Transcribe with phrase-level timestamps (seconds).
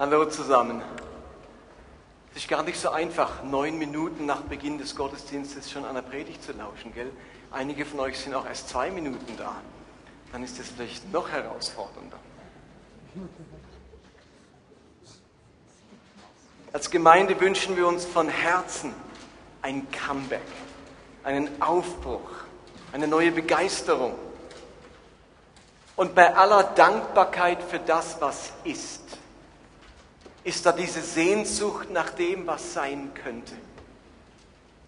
[0.00, 0.80] Hallo zusammen.
[2.30, 6.40] Es ist gar nicht so einfach, neun Minuten nach Beginn des Gottesdienstes schon einer Predigt
[6.40, 7.10] zu lauschen, gell?
[7.50, 9.56] Einige von euch sind auch erst zwei Minuten da.
[10.30, 12.16] Dann ist es vielleicht noch herausfordernder.
[16.72, 18.94] Als Gemeinde wünschen wir uns von Herzen
[19.62, 20.46] ein Comeback,
[21.24, 22.30] einen Aufbruch,
[22.92, 24.14] eine neue Begeisterung.
[25.96, 29.18] Und bei aller Dankbarkeit für das, was ist,
[30.48, 33.52] ist da diese Sehnsucht nach dem, was sein könnte.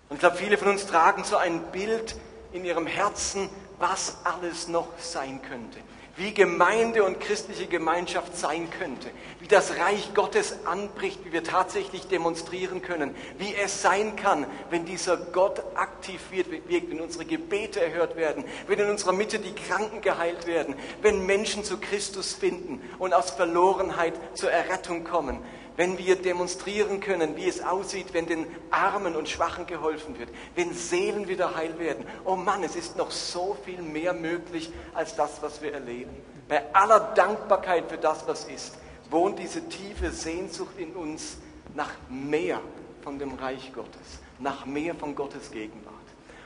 [0.08, 2.16] Und ich glaube, viele von uns tragen so ein Bild
[2.52, 5.78] in ihrem Herzen, was alles noch sein könnte.
[6.20, 9.08] Wie Gemeinde und christliche Gemeinschaft sein könnte.
[9.38, 13.14] Wie das Reich Gottes anbricht, wie wir tatsächlich demonstrieren können.
[13.38, 18.44] Wie es sein kann, wenn dieser Gott aktiv wird, wirkt, wenn unsere Gebete erhört werden,
[18.66, 23.30] wenn in unserer Mitte die Kranken geheilt werden, wenn Menschen zu Christus finden und aus
[23.30, 25.38] Verlorenheit zur Errettung kommen
[25.76, 30.74] wenn wir demonstrieren können, wie es aussieht, wenn den Armen und Schwachen geholfen wird, wenn
[30.74, 32.04] Seelen wieder heil werden.
[32.24, 36.10] Oh Mann, es ist noch so viel mehr möglich als das, was wir erleben.
[36.48, 38.76] Bei aller Dankbarkeit für das, was ist,
[39.10, 41.36] wohnt diese tiefe Sehnsucht in uns
[41.74, 42.60] nach mehr
[43.02, 45.94] von dem Reich Gottes, nach mehr von Gottes Gegenwart.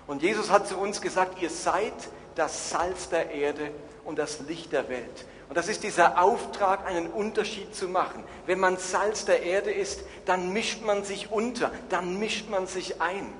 [0.07, 1.95] Und Jesus hat zu uns gesagt, ihr seid
[2.35, 3.71] das Salz der Erde
[4.05, 5.25] und das Licht der Welt.
[5.55, 8.25] Und das ist dieser Auftrag, einen Unterschied zu machen.
[8.45, 13.01] Wenn man Salz der Erde ist, dann mischt man sich unter, dann mischt man sich
[13.01, 13.33] ein.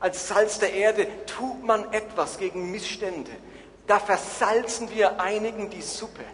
[0.00, 3.30] Als Salz der Erde tut man etwas gegen Missstände.
[3.86, 6.24] Da versalzen wir einigen die Suppe.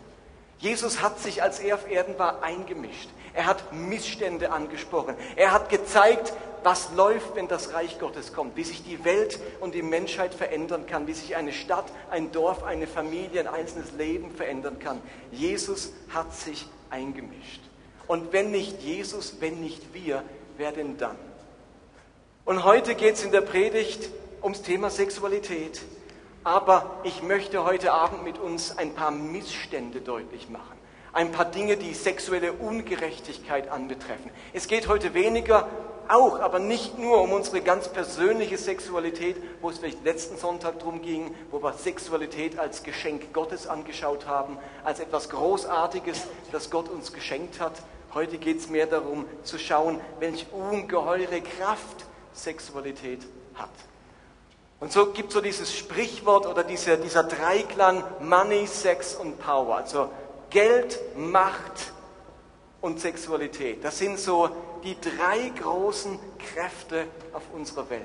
[0.59, 3.11] Jesus hat sich, als er auf Erden war, eingemischt.
[3.35, 5.17] Er hat Missstände angesprochen.
[5.35, 6.35] Er hat gezeigt,
[6.67, 10.84] was läuft, wenn das Reich Gottes kommt, wie sich die Welt und die Menschheit verändern
[10.86, 15.00] kann, wie sich eine Stadt, ein Dorf, eine Familie, ein einzelnes Leben verändern kann.
[15.31, 17.61] Jesus hat sich eingemischt.
[18.08, 20.25] Und wenn nicht Jesus, wenn nicht wir,
[20.56, 21.14] wer denn dann?
[22.45, 24.11] Und heute geht es in der Predigt
[24.42, 25.83] ums Thema Sexualität.
[26.42, 30.77] Aber ich möchte heute Abend mit uns ein paar Missstände deutlich machen
[31.17, 34.30] ein paar Dinge, die sexuelle Ungerechtigkeit anbetreffen.
[34.52, 35.67] Es geht heute weniger,
[36.08, 41.02] auch, aber nicht nur um unsere ganz persönliche Sexualität, wo es vielleicht letzten Sonntag darum
[41.02, 47.12] ging, wo wir Sexualität als Geschenk Gottes angeschaut haben, als etwas Großartiges, das Gott uns
[47.12, 47.72] geschenkt hat.
[48.14, 53.20] Heute geht es mehr darum zu schauen, welche ungeheure Kraft Sexualität
[53.55, 53.70] hat.
[54.78, 59.77] Und so gibt es so dieses Sprichwort oder dieser, dieser Dreiklang Money, Sex und Power.
[59.77, 60.11] Also
[60.50, 61.92] Geld, Macht
[62.86, 63.85] und Sexualität.
[63.85, 64.48] Das sind so
[64.85, 68.02] die drei großen Kräfte auf unserer Welt.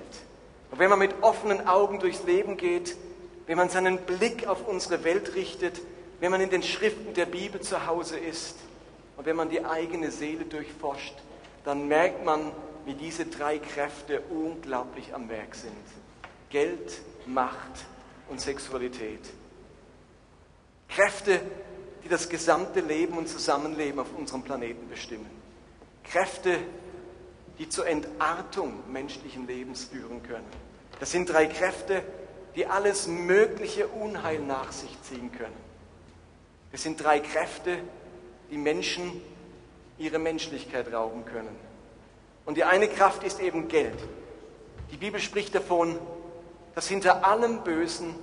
[0.72, 2.98] Und wenn man mit offenen Augen durchs Leben geht,
[3.46, 5.80] wenn man seinen Blick auf unsere Welt richtet,
[6.20, 8.56] wenn man in den Schriften der Bibel zu Hause ist
[9.18, 11.16] und wenn man die eigene Seele durchforscht,
[11.64, 12.52] dann merkt man,
[12.86, 15.72] wie diese drei Kräfte unglaublich am Werk sind.
[16.50, 17.86] Geld, Macht
[18.30, 19.20] und Sexualität.
[20.90, 21.40] Kräfte,
[22.04, 25.30] die das gesamte Leben und Zusammenleben auf unserem Planeten bestimmen.
[26.04, 26.58] Kräfte,
[27.60, 30.48] die zur Entartung menschlichen Lebens führen können.
[31.00, 32.04] Das sind drei Kräfte,
[32.56, 35.56] die alles mögliche Unheil nach sich ziehen können.
[36.72, 37.78] Es sind drei Kräfte,
[38.50, 39.22] die Menschen
[39.98, 41.56] ihre Menschlichkeit rauben können.
[42.46, 43.98] Und die eine Kraft ist eben Geld.
[44.92, 45.98] Die Bibel spricht davon,
[46.76, 48.16] dass hinter allem Bösen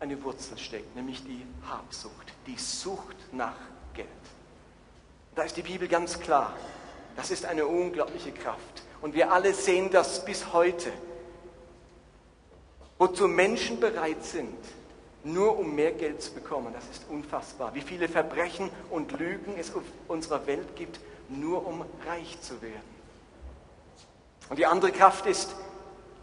[0.00, 3.56] eine Wurzel steckt, nämlich die Habsucht, die Sucht nach
[3.94, 4.08] Geld.
[5.34, 6.54] Da ist die Bibel ganz klar.
[7.16, 8.82] Das ist eine unglaubliche Kraft.
[9.02, 10.90] Und wir alle sehen das bis heute.
[12.98, 14.58] Wozu Menschen bereit sind,
[15.22, 17.74] nur um mehr Geld zu bekommen, das ist unfassbar.
[17.74, 23.00] Wie viele Verbrechen und Lügen es auf unserer Welt gibt, nur um reich zu werden.
[24.48, 25.54] Und die andere Kraft ist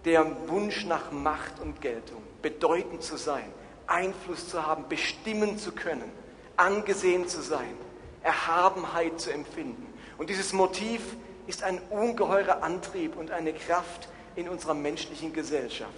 [0.05, 3.51] der Wunsch nach Macht und Geltung, bedeutend zu sein,
[3.87, 6.11] Einfluss zu haben, bestimmen zu können,
[6.55, 7.75] angesehen zu sein,
[8.21, 9.93] Erhabenheit zu empfinden.
[10.17, 11.01] Und dieses Motiv
[11.47, 15.91] ist ein ungeheurer Antrieb und eine Kraft in unserer menschlichen Gesellschaft.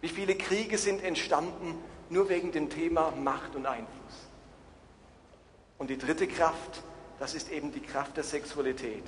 [0.00, 1.78] Wie viele Kriege sind entstanden
[2.10, 3.88] nur wegen dem Thema Macht und Einfluss?
[5.78, 6.82] Und die dritte Kraft,
[7.18, 9.04] das ist eben die Kraft der Sexualität.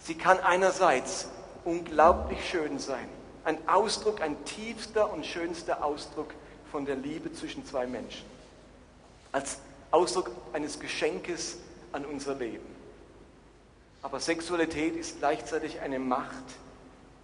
[0.00, 1.28] Sie kann einerseits
[1.64, 3.08] unglaublich schön sein,
[3.44, 6.34] ein Ausdruck, ein tiefster und schönster Ausdruck
[6.72, 8.24] von der Liebe zwischen zwei Menschen,
[9.30, 9.58] als
[9.90, 11.58] Ausdruck eines Geschenkes
[11.92, 12.64] an unser Leben.
[14.00, 16.44] Aber Sexualität ist gleichzeitig eine Macht,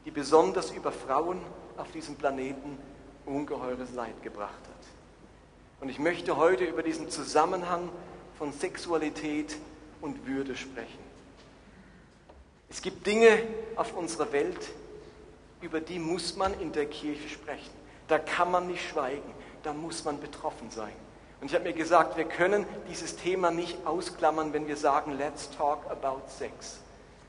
[0.04, 1.40] die besonders über Frauen
[1.78, 2.78] auf diesem Planeten
[3.24, 4.86] ungeheures Leid gebracht hat.
[5.80, 7.88] Und ich möchte heute über diesen Zusammenhang
[8.36, 9.56] von Sexualität
[10.02, 11.08] und Würde sprechen.
[12.68, 13.42] Es gibt Dinge
[13.76, 14.68] auf unserer Welt,
[15.62, 17.70] über die muss man in der Kirche sprechen.
[18.08, 19.37] Da kann man nicht schweigen,
[19.68, 20.94] da muss man betroffen sein.
[21.42, 25.50] Und ich habe mir gesagt, wir können dieses Thema nicht ausklammern, wenn wir sagen, let's
[25.50, 26.80] talk about sex.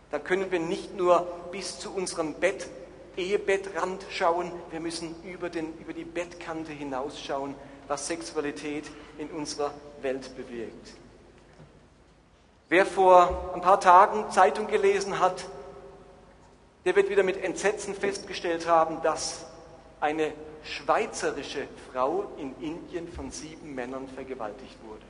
[0.10, 2.70] Da können wir nicht nur bis zu unserem Bett,
[3.18, 7.56] Ehebettrand schauen, wir müssen über, den, über die Bettkante hinausschauen,
[7.90, 8.86] was Sexualität
[9.18, 9.72] in unserer
[10.02, 10.94] Welt bewirkt.
[12.70, 15.44] Wer vor ein paar Tagen Zeitung gelesen hat,
[16.86, 19.46] der wird wieder mit Entsetzen festgestellt haben, dass
[20.00, 25.06] eine schweizerische Frau in Indien von sieben Männern vergewaltigt wurde.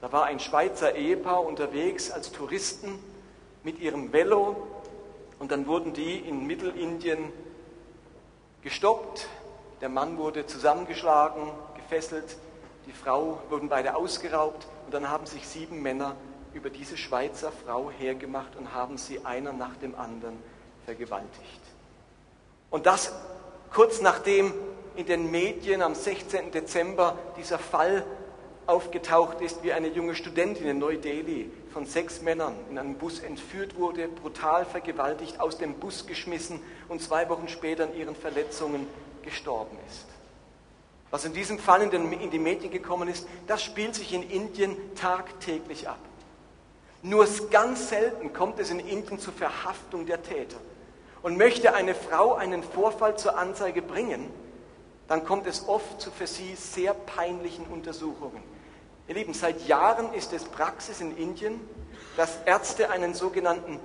[0.00, 2.98] Da war ein Schweizer Ehepaar unterwegs als Touristen
[3.62, 4.56] mit ihrem Velo
[5.38, 7.32] und dann wurden die in Mittelindien
[8.62, 9.28] gestoppt.
[9.80, 12.36] Der Mann wurde zusammengeschlagen, gefesselt,
[12.86, 16.16] die Frau wurden beide ausgeraubt und dann haben sich sieben Männer
[16.52, 20.36] über diese Schweizer Frau hergemacht und haben sie einer nach dem anderen
[20.84, 21.60] vergewaltigt.
[22.70, 23.12] Und das
[23.72, 24.52] kurz nachdem
[24.96, 26.50] in den Medien am 16.
[26.52, 28.04] Dezember dieser Fall
[28.66, 33.76] aufgetaucht ist, wie eine junge Studentin in Neu-Delhi von sechs Männern in einem Bus entführt
[33.76, 38.86] wurde, brutal vergewaltigt, aus dem Bus geschmissen und zwei Wochen später an ihren Verletzungen
[39.22, 40.06] gestorben ist.
[41.10, 44.22] Was in diesem Fall in, den, in die Medien gekommen ist, das spielt sich in
[44.22, 45.98] Indien tagtäglich ab.
[47.02, 50.56] Nur ganz selten kommt es in Indien zur Verhaftung der Täter.
[51.22, 54.30] Und möchte eine Frau einen Vorfall zur Anzeige bringen,
[55.08, 58.42] dann kommt es oft zu für sie sehr peinlichen Untersuchungen.
[59.08, 61.60] Ihr Lieben, seit Jahren ist es Praxis in Indien,
[62.16, 63.78] dass Ärzte einen sogenannten,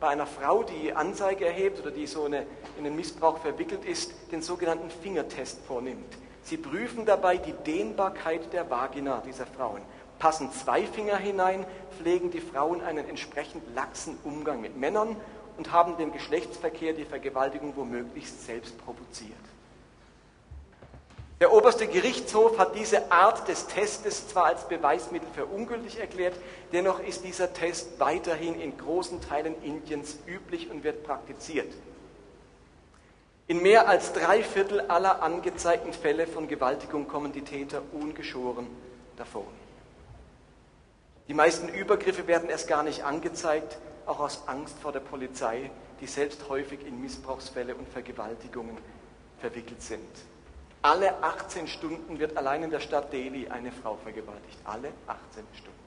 [0.00, 2.46] bei einer Frau, die Anzeige erhebt oder die so eine,
[2.78, 6.16] in den Missbrauch verwickelt ist, den sogenannten Fingertest vornimmt.
[6.42, 9.82] Sie prüfen dabei die Dehnbarkeit der Vagina dieser Frauen
[10.20, 11.66] passen zwei Finger hinein,
[11.98, 15.16] pflegen die Frauen einen entsprechend laxen Umgang mit Männern
[15.60, 19.36] und haben den Geschlechtsverkehr, die Vergewaltigung womöglich selbst provoziert.
[21.38, 26.34] Der oberste Gerichtshof hat diese Art des Testes zwar als Beweismittel für ungültig erklärt,
[26.72, 31.70] dennoch ist dieser Test weiterhin in großen Teilen Indiens üblich und wird praktiziert.
[33.46, 38.66] In mehr als drei Viertel aller angezeigten Fälle von Gewaltigung kommen die Täter ungeschoren
[39.18, 39.44] davon.
[41.28, 45.70] Die meisten Übergriffe werden erst gar nicht angezeigt, auch aus Angst vor der Polizei,
[46.00, 48.76] die selbst häufig in Missbrauchsfälle und Vergewaltigungen
[49.38, 50.08] verwickelt sind.
[50.82, 54.58] Alle 18 Stunden wird allein in der Stadt Delhi eine Frau vergewaltigt.
[54.64, 55.78] Alle 18 Stunden.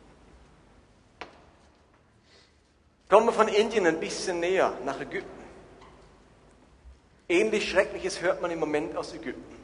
[3.10, 5.44] Kommen wir von Indien ein bisschen näher nach Ägypten.
[7.28, 9.56] Ähnlich Schreckliches hört man im Moment aus Ägypten.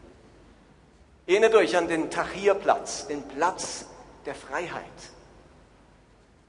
[1.27, 3.85] Erinnert euch an den Tahrir-Platz, den Platz
[4.25, 4.85] der Freiheit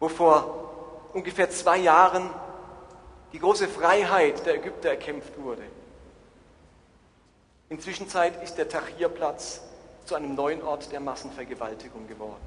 [0.01, 0.80] wo vor
[1.13, 2.31] ungefähr zwei Jahren
[3.33, 5.63] die große Freiheit der Ägypter erkämpft wurde.
[7.69, 8.07] Inzwischen
[8.43, 9.61] ist der Tahrirplatz
[10.05, 12.43] zu einem neuen Ort der Massenvergewaltigung geworden.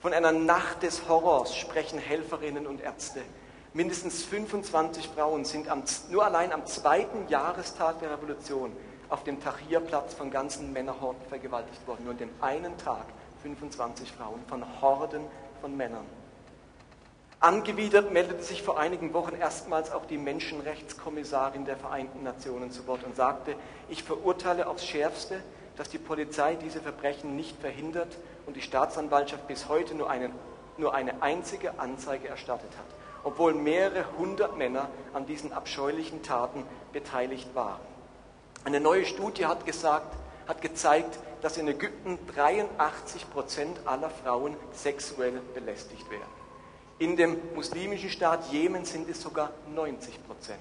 [0.00, 3.22] Von einer Nacht des Horrors sprechen Helferinnen und Ärzte.
[3.72, 8.72] Mindestens 25 Frauen sind am, nur allein am zweiten Jahrestag der Revolution
[9.08, 12.04] auf dem Tahrirplatz von ganzen Männerhorden vergewaltigt worden.
[12.04, 13.06] Nur an dem einen Tag
[13.42, 15.22] 25 Frauen von Horden
[15.60, 16.06] von Männern.
[17.44, 23.04] Angewidert meldete sich vor einigen Wochen erstmals auch die Menschenrechtskommissarin der Vereinten Nationen zu Wort
[23.04, 23.54] und sagte,
[23.90, 25.42] ich verurteile aufs Schärfste,
[25.76, 30.32] dass die Polizei diese Verbrechen nicht verhindert und die Staatsanwaltschaft bis heute nur, einen,
[30.78, 32.86] nur eine einzige Anzeige erstattet hat,
[33.24, 37.82] obwohl mehrere hundert Männer an diesen abscheulichen Taten beteiligt waren.
[38.64, 40.16] Eine neue Studie hat, gesagt,
[40.48, 46.43] hat gezeigt, dass in Ägypten 83 Prozent aller Frauen sexuell belästigt werden.
[47.04, 50.58] In dem muslimischen Staat Jemen sind es sogar 90 Prozent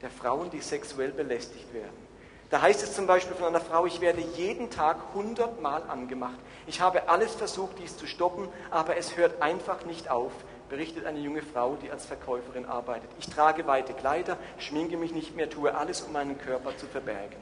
[0.00, 2.06] der Frauen, die sexuell belästigt werden.
[2.48, 6.38] Da heißt es zum Beispiel von einer Frau, ich werde jeden Tag 100 Mal angemacht.
[6.66, 10.32] Ich habe alles versucht, dies zu stoppen, aber es hört einfach nicht auf,
[10.70, 13.10] berichtet eine junge Frau, die als Verkäuferin arbeitet.
[13.18, 17.36] Ich trage weite Kleider, schminke mich nicht mehr, tue alles, um meinen Körper zu verbergen.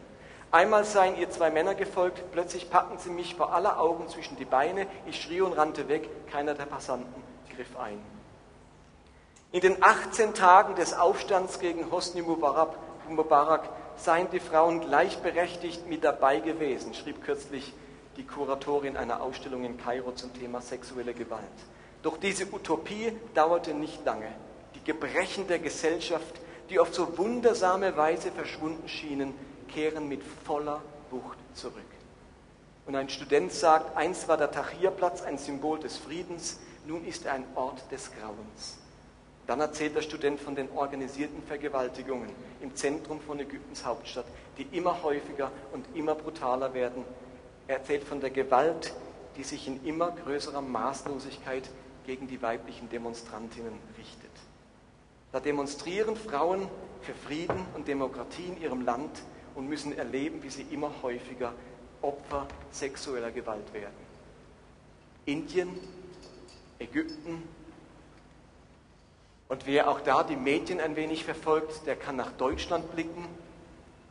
[0.51, 4.45] Einmal seien ihr zwei Männer gefolgt, plötzlich packten sie mich vor aller Augen zwischen die
[4.45, 7.23] Beine, ich schrie und rannte weg, keiner der Passanten
[7.55, 8.14] griff ein.
[9.55, 16.41] In den 18 Tagen des Aufstands gegen Hosni Mubarak, seien die Frauen gleichberechtigt mit dabei
[16.41, 17.73] gewesen, schrieb kürzlich
[18.17, 21.45] die Kuratorin einer Ausstellung in Kairo zum Thema sexuelle Gewalt.
[22.03, 24.27] Doch diese Utopie dauerte nicht lange.
[24.75, 29.35] Die Gebrechen der Gesellschaft, die auf so wundersame Weise verschwunden schienen,
[29.69, 30.83] kehren mit voller
[31.13, 31.77] Wucht zurück.
[32.87, 36.59] Und ein Student sagt, einst war der Tahrirplatz ein Symbol des Friedens,
[36.89, 38.81] nun ist er ein Ort des Grauens.
[39.47, 42.31] Dann erzählt der Student von den organisierten Vergewaltigungen
[42.63, 44.25] im Zentrum von Ägyptens Hauptstadt,
[44.57, 47.05] die immer häufiger und immer brutaler werden.
[47.69, 48.95] Er erzählt von der Gewalt,
[49.37, 51.69] die sich in immer größerer Maßlosigkeit
[52.07, 54.31] gegen die weiblichen Demonstrantinnen richtet.
[55.33, 56.69] Da demonstrieren Frauen
[57.03, 59.23] für Frieden und Demokratie in ihrem Land
[59.55, 61.53] und müssen erleben, wie sie immer häufiger
[62.03, 64.05] Opfer sexueller Gewalt werden.
[65.27, 65.71] Indien,
[66.79, 67.43] Ägypten,
[69.49, 73.27] und wer auch da die Medien ein wenig verfolgt, der kann nach Deutschland blicken.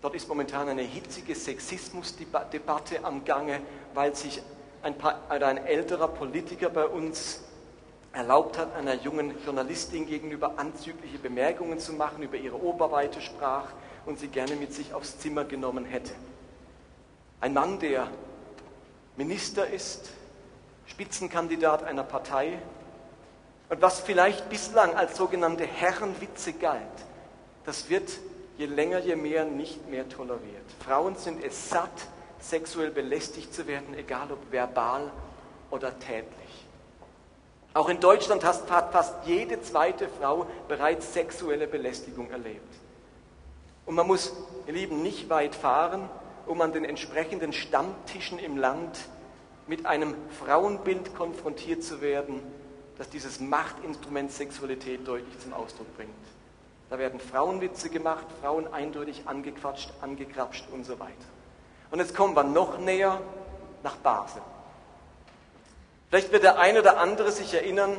[0.02, 3.62] Dort ist momentan eine hitzige Sexismusdebatte am Gange,
[3.94, 4.42] weil sich
[4.84, 7.42] ein, paar, ein älterer Politiker bei uns
[8.12, 13.70] erlaubt hat, einer jungen Journalistin gegenüber anzügliche Bemerkungen zu machen, über ihre Oberweite sprach
[14.06, 16.14] und sie gerne mit sich aufs Zimmer genommen hätte.
[17.42, 18.08] Ein Mann, der
[19.18, 20.12] Minister ist,
[20.86, 22.60] Spitzenkandidat einer Partei
[23.70, 26.82] und was vielleicht bislang als sogenannte Herrenwitze galt,
[27.66, 28.10] das wird
[28.58, 30.66] je länger, je mehr nicht mehr toleriert.
[30.86, 32.08] Frauen sind es satt,
[32.40, 35.12] sexuell belästigt zu werden, egal ob verbal
[35.72, 36.66] oder tätlich.
[37.74, 42.76] Auch in Deutschland hat fast jede zweite Frau bereits sexuelle Belästigung erlebt.
[43.86, 44.34] Und man muss,
[44.68, 46.08] ihr Lieben, nicht weit fahren,
[46.46, 49.00] um an den entsprechenden Stammtischen im Land
[49.66, 50.14] mit einem
[50.46, 52.42] Frauenbild konfrontiert zu werden,
[52.98, 56.14] das dieses Machtinstrument Sexualität deutlich zum Ausdruck bringt.
[56.90, 61.14] Da werden Frauenwitze gemacht, Frauen eindeutig angequatscht, angekrapscht und so weiter.
[61.90, 63.20] Und jetzt kommen wir noch näher
[63.82, 64.42] nach Basel.
[66.10, 67.98] Vielleicht wird der eine oder andere sich erinnern,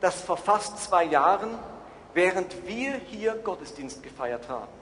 [0.00, 1.50] dass vor fast zwei Jahren,
[2.12, 4.72] während wir hier Gottesdienst gefeiert haben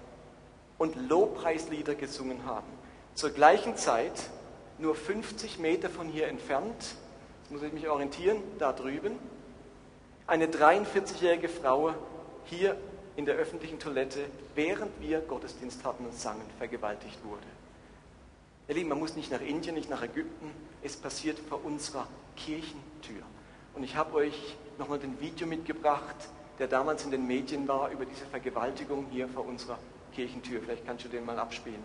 [0.78, 2.66] und Lobpreislieder gesungen haben,
[3.14, 4.30] zur gleichen Zeit,
[4.78, 6.74] nur 50 Meter von hier entfernt,
[7.42, 9.18] jetzt muss ich mich orientieren, da drüben,
[10.26, 11.94] eine 43-jährige Frau
[12.44, 12.76] hier
[13.16, 14.20] in der öffentlichen Toilette,
[14.54, 17.46] während wir Gottesdienst hatten und sangen, vergewaltigt wurde.
[18.68, 20.50] Ihr Lieben, man muss nicht nach Indien, nicht nach Ägypten,
[20.82, 23.22] es passiert vor unserer Kirchentür.
[23.74, 26.16] Und ich habe euch nochmal den Video mitgebracht,
[26.58, 29.78] der damals in den Medien war, über diese Vergewaltigung hier vor unserer
[30.14, 30.60] Kirchentür.
[30.62, 31.82] Vielleicht kannst du den mal abspielen.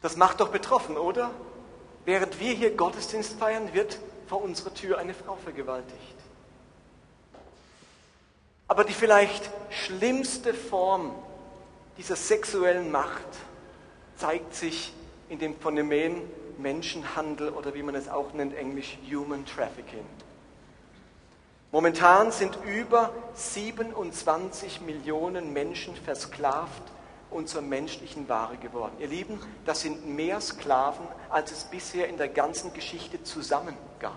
[0.00, 1.30] Das macht doch betroffen, oder?
[2.04, 6.16] Während wir hier Gottesdienst feiern, wird vor unserer Tür eine Frau vergewaltigt.
[8.68, 11.14] Aber die vielleicht schlimmste Form
[11.96, 13.26] dieser sexuellen Macht
[14.16, 14.92] zeigt sich
[15.28, 16.22] in dem Phänomen
[16.58, 20.04] Menschenhandel oder wie man es auch nennt, englisch Human Trafficking.
[21.70, 26.82] Momentan sind über 27 Millionen Menschen versklavt
[27.30, 28.92] und zur menschlichen Ware geworden.
[28.98, 34.16] Ihr Lieben, das sind mehr Sklaven, als es bisher in der ganzen Geschichte zusammen gab,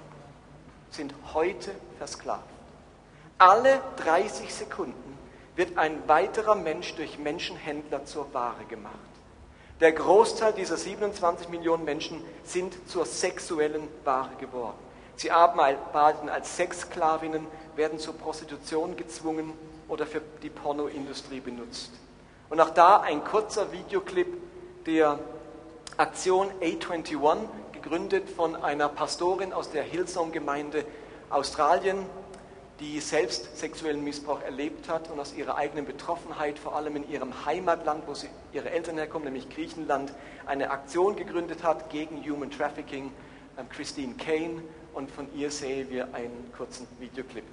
[0.89, 2.43] sind heute versklavt.
[3.37, 5.17] Alle 30 Sekunden
[5.55, 8.95] wird ein weiterer Mensch durch Menschenhändler zur Ware gemacht.
[9.79, 14.77] Der Großteil dieser 27 Millionen Menschen sind zur sexuellen Ware geworden.
[15.15, 19.53] Sie arbeiten als Sexsklavinnen, werden zur Prostitution gezwungen
[19.87, 21.91] oder für die Pornoindustrie benutzt.
[22.51, 24.27] Und auch da ein kurzer Videoclip
[24.86, 25.20] der
[25.96, 30.84] Aktion A21, gegründet von einer Pastorin aus der Hillsong-Gemeinde
[31.29, 32.05] Australien,
[32.81, 37.46] die selbst sexuellen Missbrauch erlebt hat und aus ihrer eigenen Betroffenheit, vor allem in ihrem
[37.46, 40.12] Heimatland, wo sie, ihre Eltern herkommen, nämlich Griechenland,
[40.46, 43.13] eine Aktion gegründet hat gegen Human Trafficking.
[43.58, 44.62] Ähm, Christine Kane
[44.93, 47.46] und von ihr sehen wir einen kurzen Videoclip.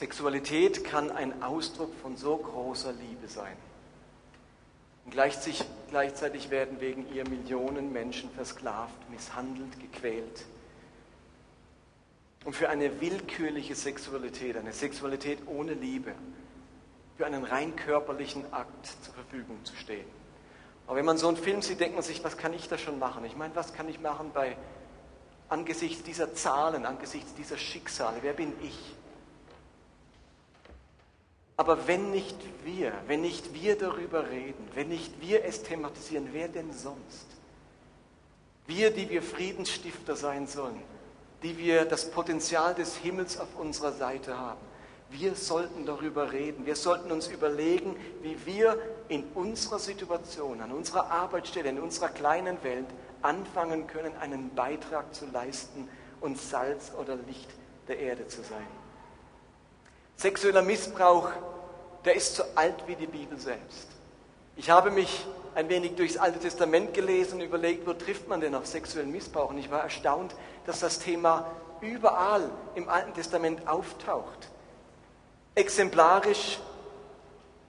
[0.00, 3.54] Sexualität kann ein Ausdruck von so großer Liebe sein.
[5.04, 10.46] Und gleichzeitig werden wegen ihr Millionen Menschen versklavt, misshandelt, gequält.
[12.46, 16.14] Und für eine willkürliche Sexualität, eine Sexualität ohne Liebe,
[17.18, 20.08] für einen rein körperlichen Akt zur Verfügung zu stehen.
[20.86, 22.98] Aber wenn man so einen Film sieht, denkt man sich, was kann ich da schon
[22.98, 23.26] machen?
[23.26, 24.56] Ich meine, was kann ich machen bei
[25.50, 28.16] angesichts dieser Zahlen, angesichts dieser Schicksale?
[28.22, 28.96] Wer bin ich?
[31.60, 36.48] Aber wenn nicht wir, wenn nicht wir darüber reden, wenn nicht wir es thematisieren, wer
[36.48, 37.26] denn sonst?
[38.66, 40.80] Wir, die wir Friedensstifter sein sollen,
[41.42, 44.60] die wir das Potenzial des Himmels auf unserer Seite haben.
[45.10, 46.64] Wir sollten darüber reden.
[46.64, 52.56] Wir sollten uns überlegen, wie wir in unserer Situation, an unserer Arbeitsstelle, in unserer kleinen
[52.64, 52.86] Welt
[53.20, 55.90] anfangen können, einen Beitrag zu leisten
[56.22, 57.50] und Salz oder Licht
[57.86, 58.79] der Erde zu sein.
[60.20, 61.30] Sexueller Missbrauch,
[62.04, 63.88] der ist so alt wie die Bibel selbst.
[64.54, 68.54] Ich habe mich ein wenig durchs Alte Testament gelesen und überlegt, wo trifft man denn
[68.54, 69.48] auf sexuellen Missbrauch?
[69.48, 70.34] Und ich war erstaunt,
[70.66, 71.50] dass das Thema
[71.80, 74.50] überall im Alten Testament auftaucht.
[75.54, 76.60] Exemplarisch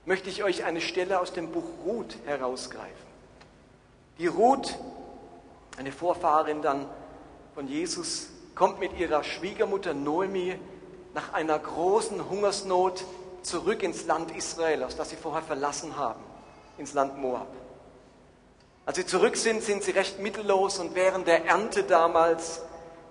[0.03, 2.91] möchte ich euch eine Stelle aus dem Buch Ruth herausgreifen.
[4.17, 4.77] Die Ruth,
[5.77, 6.85] eine Vorfahrin dann
[7.55, 10.59] von Jesus, kommt mit ihrer Schwiegermutter Noemi
[11.13, 13.03] nach einer großen Hungersnot
[13.43, 16.21] zurück ins Land Israel, aus das sie vorher verlassen haben,
[16.77, 17.47] ins Land Moab.
[18.85, 22.61] Als sie zurück sind, sind sie recht mittellos und während der Ernte damals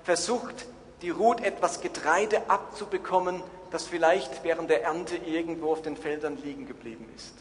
[0.03, 0.67] versucht
[1.03, 6.67] die Ruth etwas Getreide abzubekommen, das vielleicht während der Ernte irgendwo auf den Feldern liegen
[6.67, 7.35] geblieben ist.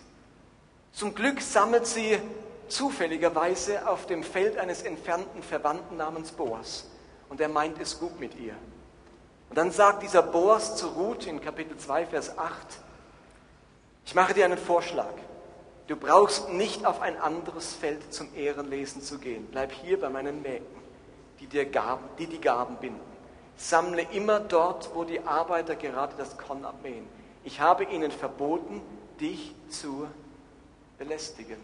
[0.94, 2.20] Zum Glück sammelt sie
[2.68, 6.86] zufälligerweise auf dem Feld eines entfernten Verwandten namens Boas
[7.30, 8.56] und er meint es gut mit ihr.
[9.50, 12.56] Und dann sagt dieser Boas zu Ruth in Kapitel 2, Vers 8,
[14.06, 15.14] ich mache dir einen Vorschlag.
[15.88, 19.48] Du brauchst nicht auf ein anderes Feld zum Ehrenlesen zu gehen.
[19.50, 20.66] Bleib hier bei meinen Mägen,
[21.40, 23.02] die, dir Gaben, die die Gaben binden.
[23.58, 27.08] Sammle immer dort, wo die Arbeiter gerade das Korn abmähen.
[27.44, 28.82] Ich habe ihnen verboten,
[29.20, 30.08] dich zu
[31.00, 31.58] belästigen.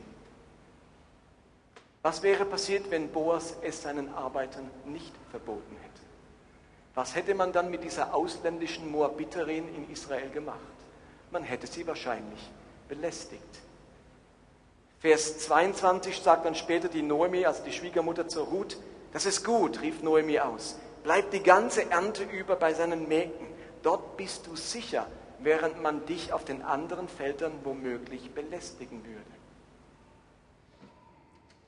[2.01, 6.04] Was wäre passiert, wenn Boas es seinen Arbeitern nicht verboten hätte?
[6.95, 10.59] Was hätte man dann mit dieser ausländischen Moabiterin in Israel gemacht?
[11.29, 12.39] Man hätte sie wahrscheinlich
[12.87, 13.43] belästigt.
[14.99, 18.77] Vers 22 sagt dann später die Noemi, also die Schwiegermutter zur Ruth,
[19.11, 20.77] das ist gut, rief Noemi aus.
[21.03, 23.47] Bleib die ganze Ernte über bei seinen Mägden.
[23.83, 25.05] Dort bist du sicher,
[25.39, 29.34] während man dich auf den anderen Feldern womöglich belästigen würde.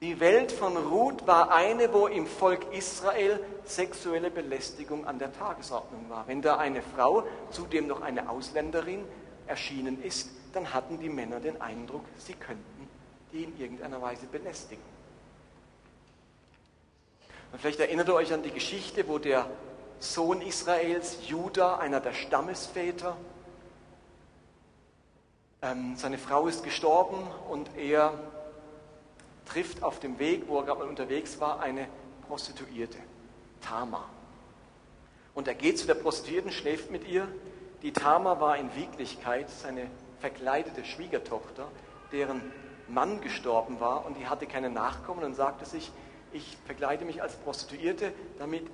[0.01, 6.08] Die Welt von Ruth war eine, wo im Volk Israel sexuelle Belästigung an der Tagesordnung
[6.08, 6.27] war.
[6.27, 9.04] Wenn da eine Frau, zudem noch eine Ausländerin,
[9.48, 12.88] erschienen ist, dann hatten die Männer den Eindruck, sie könnten
[13.32, 14.84] die in irgendeiner Weise belästigen.
[17.51, 19.50] Und vielleicht erinnert ihr euch an die Geschichte, wo der
[20.00, 23.17] Sohn Israels, Judah, einer der Stammesväter,
[25.63, 27.17] ähm, seine Frau ist gestorben
[27.50, 28.13] und er
[29.48, 31.88] trifft auf dem Weg, wo er gerade mal unterwegs war, eine
[32.28, 32.98] Prostituierte,
[33.62, 34.10] Tamar.
[35.34, 37.28] Und er geht zu der Prostituierten, schläft mit ihr.
[37.84, 39.88] Die Tamar war in Wirklichkeit seine
[40.20, 41.68] verkleidete Schwiegertochter,
[42.12, 42.42] deren
[42.88, 45.92] Mann gestorben war und die hatte keine Nachkommen und sagte sich,
[46.34, 48.66] ich verkleide mich als Prostituierte, damit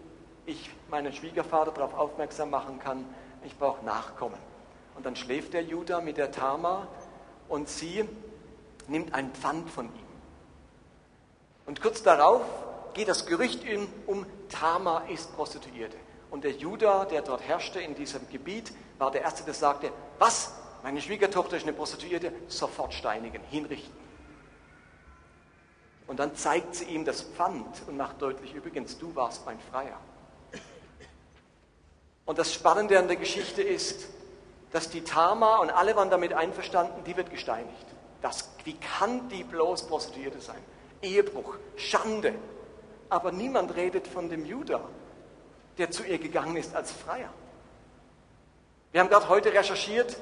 [0.45, 3.05] ich meinen Schwiegervater darauf aufmerksam machen kann,
[3.45, 4.39] ich brauche Nachkommen.
[4.95, 6.87] Und dann schläft der Judah mit der Tamar
[7.49, 8.07] und sie
[8.87, 10.12] nimmt ein Pfand von ihm.
[11.65, 12.41] Und kurz darauf
[12.93, 13.63] geht das Gerücht
[14.05, 15.97] um, Tamar ist Prostituierte.
[16.29, 20.53] Und der Judah, der dort herrschte in diesem Gebiet, war der Erste, der sagte, was,
[20.83, 24.03] meine Schwiegertochter ist eine Prostituierte, sofort steinigen, hinrichten.
[26.07, 29.97] Und dann zeigt sie ihm das Pfand und macht deutlich, übrigens, du warst mein Freier.
[32.25, 34.07] Und das Spannende an der Geschichte ist,
[34.71, 37.85] dass die Tama und alle waren damit einverstanden, die wird gesteinigt.
[38.21, 40.61] Das, wie kann die bloß Prostituierte sein?
[41.03, 42.33] Ehebruch, Schande.
[43.09, 44.81] Aber niemand redet von dem Judah,
[45.77, 47.29] der zu ihr gegangen ist als Freier.
[48.91, 50.17] Wir haben gerade heute recherchiert,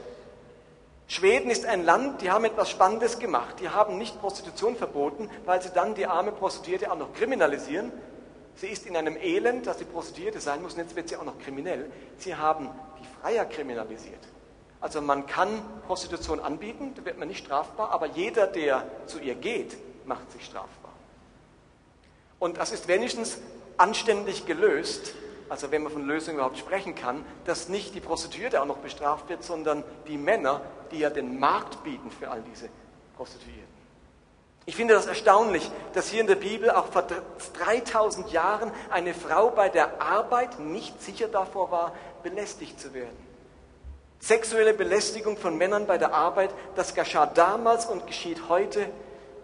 [1.11, 3.59] Schweden ist ein Land, die haben etwas Spannendes gemacht.
[3.59, 7.91] Die haben nicht Prostitution verboten, weil sie dann die arme Prostituierte auch noch kriminalisieren.
[8.55, 11.25] Sie ist in einem Elend, dass sie Prostituierte sein muss, und jetzt wird sie auch
[11.25, 11.91] noch kriminell.
[12.17, 14.21] Sie haben die Freier kriminalisiert.
[14.79, 19.35] Also man kann Prostitution anbieten, da wird man nicht strafbar, aber jeder, der zu ihr
[19.35, 19.75] geht,
[20.11, 20.91] macht sich strafbar.
[22.37, 23.37] Und das ist wenigstens
[23.77, 25.13] anständig gelöst,
[25.47, 29.29] also wenn man von Lösung überhaupt sprechen kann, dass nicht die Prostituierte auch noch bestraft
[29.29, 30.59] wird, sondern die Männer,
[30.91, 32.67] die ja den Markt bieten für all diese
[33.15, 33.71] Prostituierten.
[34.65, 37.07] Ich finde das erstaunlich, dass hier in der Bibel auch vor
[37.53, 43.17] 3000 Jahren eine Frau bei der Arbeit nicht sicher davor war, belästigt zu werden.
[44.19, 48.89] Sexuelle Belästigung von Männern bei der Arbeit, das geschah damals und geschieht heute.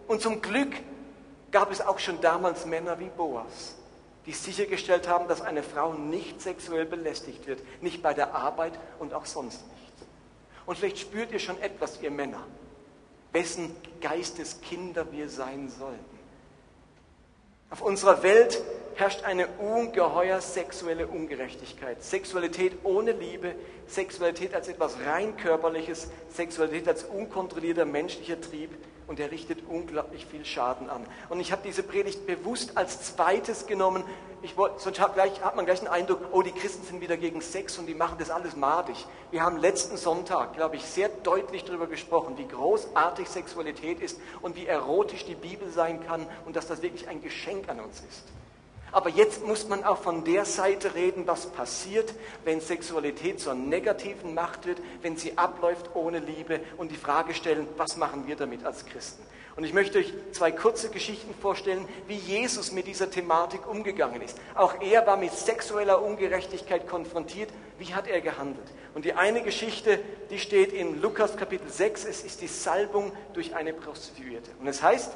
[0.07, 0.73] Und zum Glück
[1.51, 3.75] gab es auch schon damals Männer wie Boas,
[4.25, 9.13] die sichergestellt haben, dass eine Frau nicht sexuell belästigt wird, nicht bei der Arbeit und
[9.13, 9.93] auch sonst nicht.
[10.65, 12.43] Und vielleicht spürt ihr schon etwas, ihr Männer,
[13.31, 16.17] wessen Geisteskinder wir sein sollten.
[17.69, 18.61] Auf unserer Welt
[18.95, 22.01] herrscht eine ungeheuer sexuelle Ungerechtigkeit.
[22.01, 23.55] Sexualität ohne Liebe,
[23.87, 28.71] Sexualität als etwas rein körperliches, Sexualität als unkontrollierter menschlicher Trieb
[29.07, 31.05] und er richtet unglaublich viel Schaden an.
[31.29, 34.03] Und ich habe diese Predigt bewusst als zweites genommen.
[34.41, 37.17] Ich wollte, sonst hat, gleich, hat man gleich den Eindruck, oh, die Christen sind wieder
[37.17, 38.95] gegen Sex und die machen das alles madig.
[39.31, 44.55] Wir haben letzten Sonntag, glaube ich, sehr deutlich darüber gesprochen, wie großartig Sexualität ist und
[44.55, 48.23] wie erotisch die Bibel sein kann und dass das wirklich ein Geschenk an uns ist.
[48.91, 52.13] Aber jetzt muss man auch von der Seite reden, was passiert,
[52.45, 57.67] wenn Sexualität zur negativen Macht wird, wenn sie abläuft ohne Liebe und die Frage stellen,
[57.75, 59.23] was machen wir damit als Christen?
[59.57, 64.37] Und ich möchte euch zwei kurze Geschichten vorstellen, wie Jesus mit dieser Thematik umgegangen ist.
[64.53, 67.49] Auch er war mit sexueller Ungerechtigkeit konfrontiert.
[67.79, 68.67] Wie hat er gehandelt?
[68.93, 72.05] Und die eine Geschichte, die steht in Lukas Kapitel 6.
[72.05, 74.51] Es ist die Salbung durch eine Prostituierte.
[74.59, 75.11] Und es heißt,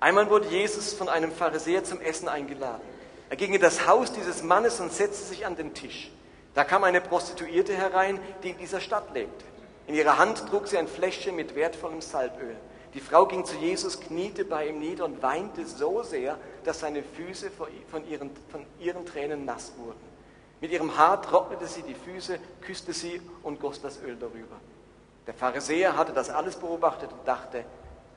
[0.00, 2.80] Einmal wurde Jesus von einem Pharisäer zum Essen eingeladen.
[3.28, 6.10] Er ging in das Haus dieses Mannes und setzte sich an den Tisch.
[6.54, 9.44] Da kam eine Prostituierte herein, die in dieser Stadt lebte.
[9.86, 12.56] In ihrer Hand trug sie ein Fläschchen mit wertvollem Salböl.
[12.94, 17.02] Die Frau ging zu Jesus, kniete bei ihm nieder und weinte so sehr, dass seine
[17.02, 20.00] Füße von ihren, von ihren Tränen nass wurden.
[20.60, 24.56] Mit ihrem Haar trocknete sie die Füße, küsste sie und goss das Öl darüber.
[25.26, 27.64] Der Pharisäer hatte das alles beobachtet und dachte,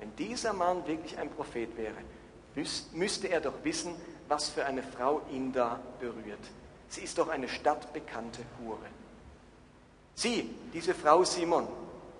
[0.03, 1.95] wenn dieser Mann wirklich ein Prophet wäre,
[2.91, 3.95] müsste er doch wissen,
[4.27, 6.41] was für eine Frau ihn da berührt.
[6.89, 8.85] Sie ist doch eine stadtbekannte Hure.
[10.13, 11.69] Sieh, diese Frau Simon,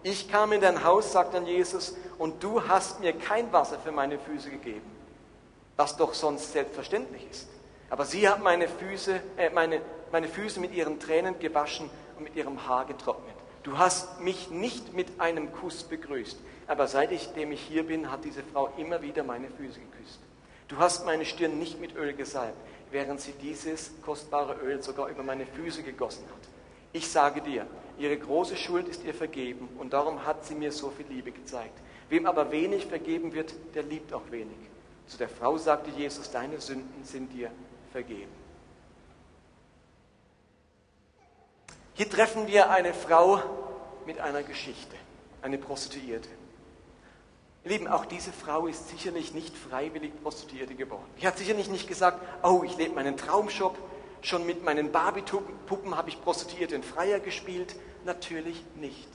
[0.02, 3.92] ich kam in dein Haus, sagt dann Jesus, und du hast mir kein Wasser für
[3.92, 4.90] meine Füße gegeben,
[5.76, 7.50] was doch sonst selbstverständlich ist.
[7.90, 12.36] Aber sie hat meine Füße, äh, meine, meine Füße mit ihren Tränen gewaschen und mit
[12.38, 13.36] ihrem Haar getrocknet.
[13.64, 18.44] Du hast mich nicht mit einem Kuss begrüßt, aber seitdem ich hier bin, hat diese
[18.44, 20.20] Frau immer wieder meine Füße geküsst.
[20.68, 22.58] Du hast meine Stirn nicht mit Öl gesalbt,
[22.92, 26.50] während sie dieses kostbare Öl sogar über meine Füße gegossen hat.
[26.94, 27.66] Ich sage dir,
[27.98, 31.80] ihre große Schuld ist ihr vergeben und darum hat sie mir so viel Liebe gezeigt.
[32.10, 34.58] Wem aber wenig vergeben wird, der liebt auch wenig.
[35.08, 37.52] Zu der Frau sagte Jesus, deine Sünden sind dir
[37.92, 38.32] vergeben.
[41.96, 43.42] Hier treffen wir eine Frau
[44.06, 44.96] mit einer Geschichte,
[45.42, 46.30] eine Prostituierte.
[47.66, 51.06] Ihr Lieben, auch diese Frau ist sicherlich nicht freiwillig Prostituierte geworden.
[51.22, 53.78] Die hat sicherlich nicht gesagt, oh, ich lebe meinen Traumshop,
[54.22, 57.76] schon mit meinen Barbie-Puppen habe ich Prostituierte in Freier gespielt.
[58.06, 59.08] Natürlich nicht.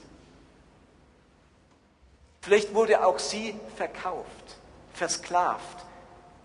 [2.41, 4.57] Vielleicht wurde auch sie verkauft,
[4.93, 5.85] versklavt,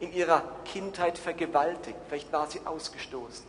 [0.01, 1.97] in ihrer Kindheit vergewaltigt.
[2.09, 3.47] Vielleicht war sie ausgestoßen.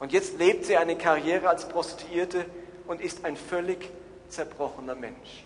[0.00, 2.46] Und jetzt lebt sie eine Karriere als Prostituierte
[2.88, 3.90] und ist ein völlig
[4.28, 5.44] zerbrochener Mensch.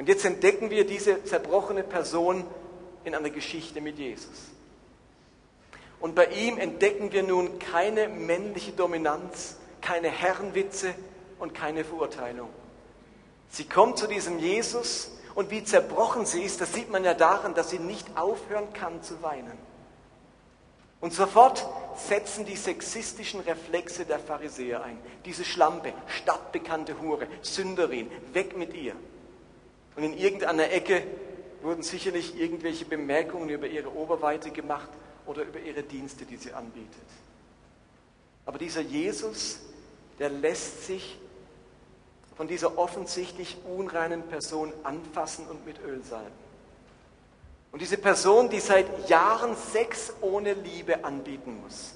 [0.00, 2.46] Und jetzt entdecken wir diese zerbrochene Person
[3.04, 4.46] in einer Geschichte mit Jesus.
[6.00, 10.94] Und bei ihm entdecken wir nun keine männliche Dominanz, keine Herrenwitze
[11.38, 12.48] und keine Verurteilung.
[13.50, 17.52] Sie kommt zu diesem Jesus und wie zerbrochen sie ist, das sieht man ja daran,
[17.52, 19.58] dass sie nicht aufhören kann zu weinen.
[21.02, 24.98] Und sofort setzen die sexistischen Reflexe der Pharisäer ein.
[25.26, 28.96] Diese Schlampe, stadtbekannte Hure, Sünderin, weg mit ihr.
[29.96, 31.02] Und in irgendeiner Ecke
[31.62, 34.88] wurden sicherlich irgendwelche Bemerkungen über ihre Oberweite gemacht
[35.26, 36.88] oder über ihre Dienste, die sie anbietet.
[38.46, 39.60] Aber dieser Jesus,
[40.18, 41.18] der lässt sich
[42.36, 46.50] von dieser offensichtlich unreinen Person anfassen und mit Öl salben.
[47.72, 51.94] Und diese Person, die seit Jahren Sex ohne Liebe anbieten muss,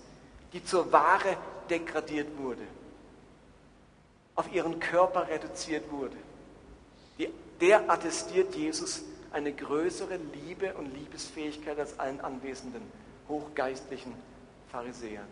[0.52, 1.36] die zur Ware
[1.68, 2.62] degradiert wurde,
[4.36, 6.16] auf ihren Körper reduziert wurde,
[7.60, 12.82] der attestiert Jesus eine größere Liebe und Liebesfähigkeit als allen anwesenden
[13.28, 14.14] hochgeistlichen
[14.70, 15.26] Pharisäern.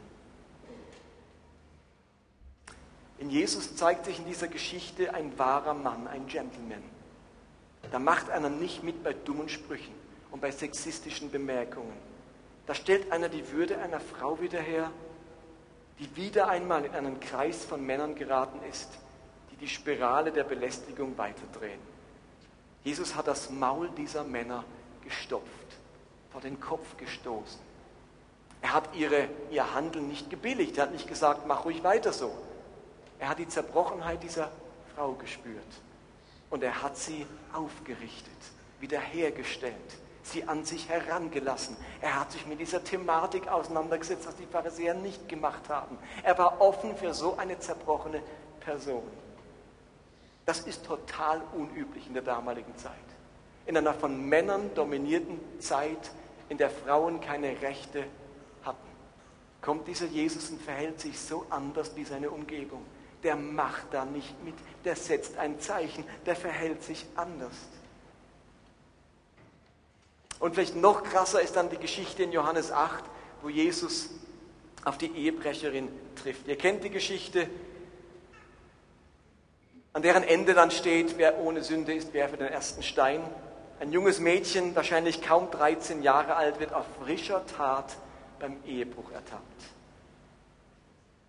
[3.19, 6.83] In Jesus zeigt sich in dieser Geschichte ein wahrer Mann, ein Gentleman.
[7.93, 9.95] Da macht einer nicht mit bei dummen Sprüchen
[10.33, 11.93] und bei sexistischen Bemerkungen.
[12.67, 14.91] Da stellt einer die Würde einer Frau wieder her,
[15.99, 18.89] die wieder einmal in einen Kreis von Männern geraten ist,
[19.51, 21.92] die die Spirale der Belästigung weiterdrehen.
[22.85, 24.65] Jesus hat das Maul dieser Männer
[25.05, 25.47] gestopft,
[26.31, 27.61] vor den Kopf gestoßen.
[28.63, 30.79] Er hat ihre, ihr Handeln nicht gebilligt.
[30.79, 32.33] Er hat nicht gesagt, mach ruhig weiter so.
[33.19, 34.51] Er hat die Zerbrochenheit dieser
[34.95, 35.63] Frau gespürt.
[36.49, 38.37] Und er hat sie aufgerichtet,
[38.79, 39.75] wiederhergestellt,
[40.23, 41.77] sie an sich herangelassen.
[42.01, 45.99] Er hat sich mit dieser Thematik auseinandergesetzt, was die Pharisäer nicht gemacht haben.
[46.23, 48.23] Er war offen für so eine zerbrochene
[48.61, 49.03] Person.
[50.45, 52.93] Das ist total unüblich in der damaligen Zeit.
[53.67, 56.11] In einer von Männern dominierten Zeit,
[56.49, 58.05] in der Frauen keine Rechte
[58.65, 58.89] hatten,
[59.61, 62.85] kommt dieser Jesus und verhält sich so anders wie seine Umgebung.
[63.23, 67.55] Der macht da nicht mit, der setzt ein Zeichen, der verhält sich anders.
[70.41, 73.05] Und vielleicht noch krasser ist dann die Geschichte in Johannes 8,
[73.43, 74.11] wo Jesus
[74.85, 76.49] auf die Ehebrecherin trifft.
[76.49, 77.49] Ihr kennt die Geschichte,
[79.93, 83.23] an deren Ende dann steht, wer ohne Sünde ist, werfe den ersten Stein.
[83.81, 87.97] Ein junges Mädchen, wahrscheinlich kaum 13 Jahre alt, wird auf frischer Tat
[88.39, 89.43] beim Ehebruch ertappt.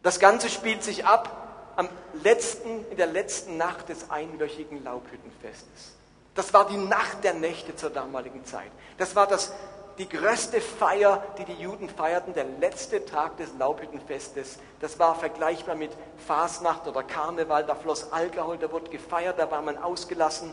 [0.01, 1.89] Das Ganze spielt sich ab am
[2.23, 5.95] letzten, in der letzten Nacht des einwöchigen Laubhüttenfestes.
[6.35, 8.71] Das war die Nacht der Nächte zur damaligen Zeit.
[8.97, 9.53] Das war das
[9.97, 14.59] die größte Feier, die die Juden feierten, der letzte Tag des Laubhüttenfestes.
[14.79, 15.91] Das war vergleichbar mit
[16.25, 17.65] Fasnacht oder Karneval.
[17.65, 20.51] Da floss Alkohol, da wurde gefeiert, da war man ausgelassen.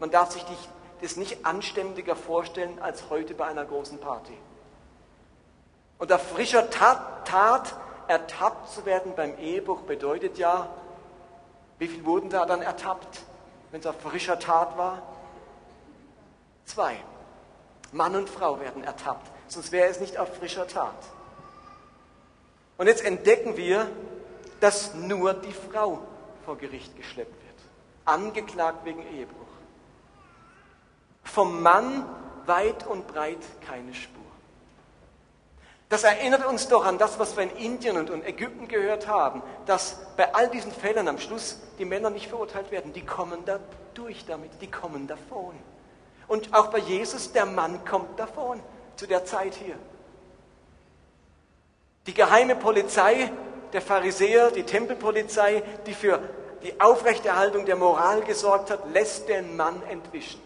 [0.00, 0.44] Man darf sich
[1.02, 4.36] das nicht anständiger vorstellen als heute bei einer großen Party.
[5.98, 7.74] Und auf frischer Tat, Tat
[8.08, 10.68] ertappt zu werden beim Ehebruch bedeutet ja,
[11.78, 13.20] wie viel wurden da dann ertappt,
[13.70, 15.02] wenn es auf frischer Tat war?
[16.64, 16.96] Zwei.
[17.92, 20.94] Mann und Frau werden ertappt, sonst wäre es nicht auf frischer Tat.
[22.78, 23.90] Und jetzt entdecken wir,
[24.60, 26.00] dass nur die Frau
[26.44, 27.56] vor Gericht geschleppt wird,
[28.04, 29.36] angeklagt wegen Ehebruch.
[31.24, 32.06] Vom Mann
[32.46, 34.20] weit und breit keine Spur.
[35.90, 39.98] Das erinnert uns doch an das, was wir in Indien und Ägypten gehört haben, dass
[40.16, 42.92] bei all diesen Fällen am Schluss die Männer nicht verurteilt werden.
[42.92, 43.58] Die kommen da
[43.94, 45.54] durch damit, die kommen davon.
[46.30, 48.60] Und auch bei Jesus, der Mann kommt davon,
[48.94, 49.74] zu der Zeit hier.
[52.06, 53.32] Die geheime Polizei,
[53.72, 56.20] der Pharisäer, die Tempelpolizei, die für
[56.62, 60.40] die Aufrechterhaltung der Moral gesorgt hat, lässt den Mann entwischen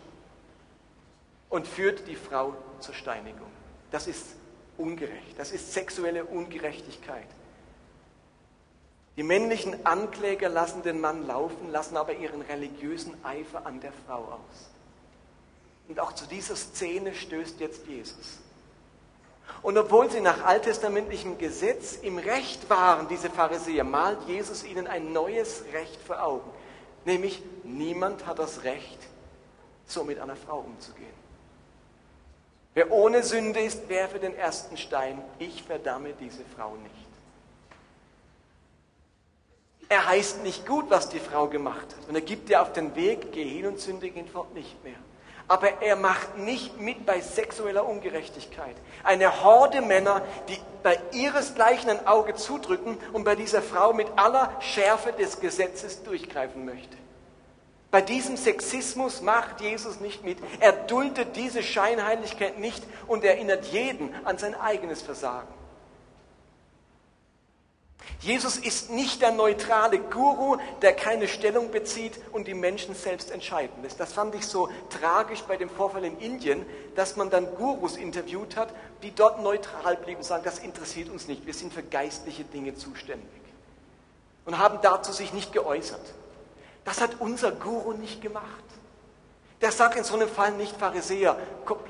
[1.50, 3.50] und führt die Frau zur Steinigung.
[3.90, 4.36] Das ist
[4.78, 7.28] ungerecht, das ist sexuelle Ungerechtigkeit.
[9.18, 14.20] Die männlichen Ankläger lassen den Mann laufen, lassen aber ihren religiösen Eifer an der Frau
[14.20, 14.73] aus.
[15.88, 18.38] Und auch zu dieser Szene stößt jetzt Jesus.
[19.62, 25.12] Und obwohl sie nach alttestamentlichem Gesetz im Recht waren, diese Pharisäer, malt Jesus ihnen ein
[25.12, 26.50] neues Recht vor Augen.
[27.04, 28.98] Nämlich, niemand hat das Recht,
[29.86, 31.24] so mit einer Frau umzugehen.
[32.72, 35.22] Wer ohne Sünde ist, werfe den ersten Stein.
[35.38, 36.94] Ich verdamme diese Frau nicht.
[39.88, 42.08] Er heißt nicht gut, was die Frau gemacht hat.
[42.08, 44.96] Und er gibt ihr auf den Weg, geh hin und sündige ihn fort nicht mehr
[45.48, 48.76] aber er macht nicht mit bei sexueller Ungerechtigkeit.
[49.02, 54.50] Eine Horde Männer, die bei ihresgleichen ein Auge zudrücken und bei dieser Frau mit aller
[54.60, 56.96] Schärfe des Gesetzes durchgreifen möchte.
[57.90, 60.38] Bei diesem Sexismus macht Jesus nicht mit.
[60.58, 65.46] Er duldet diese Scheinheiligkeit nicht und erinnert jeden an sein eigenes Versagen.
[68.20, 73.82] Jesus ist nicht der neutrale Guru, der keine Stellung bezieht und die Menschen selbst entscheiden
[73.82, 74.00] lässt.
[74.00, 76.64] Das fand ich so tragisch bei dem Vorfall in Indien,
[76.94, 81.28] dass man dann Gurus interviewt hat, die dort neutral blieben und sagen, das interessiert uns
[81.28, 83.28] nicht, wir sind für geistliche Dinge zuständig.
[84.46, 86.14] Und haben dazu sich nicht geäußert.
[86.84, 88.64] Das hat unser Guru nicht gemacht.
[89.60, 91.38] Der sagt in so einem Fall nicht, Pharisäer,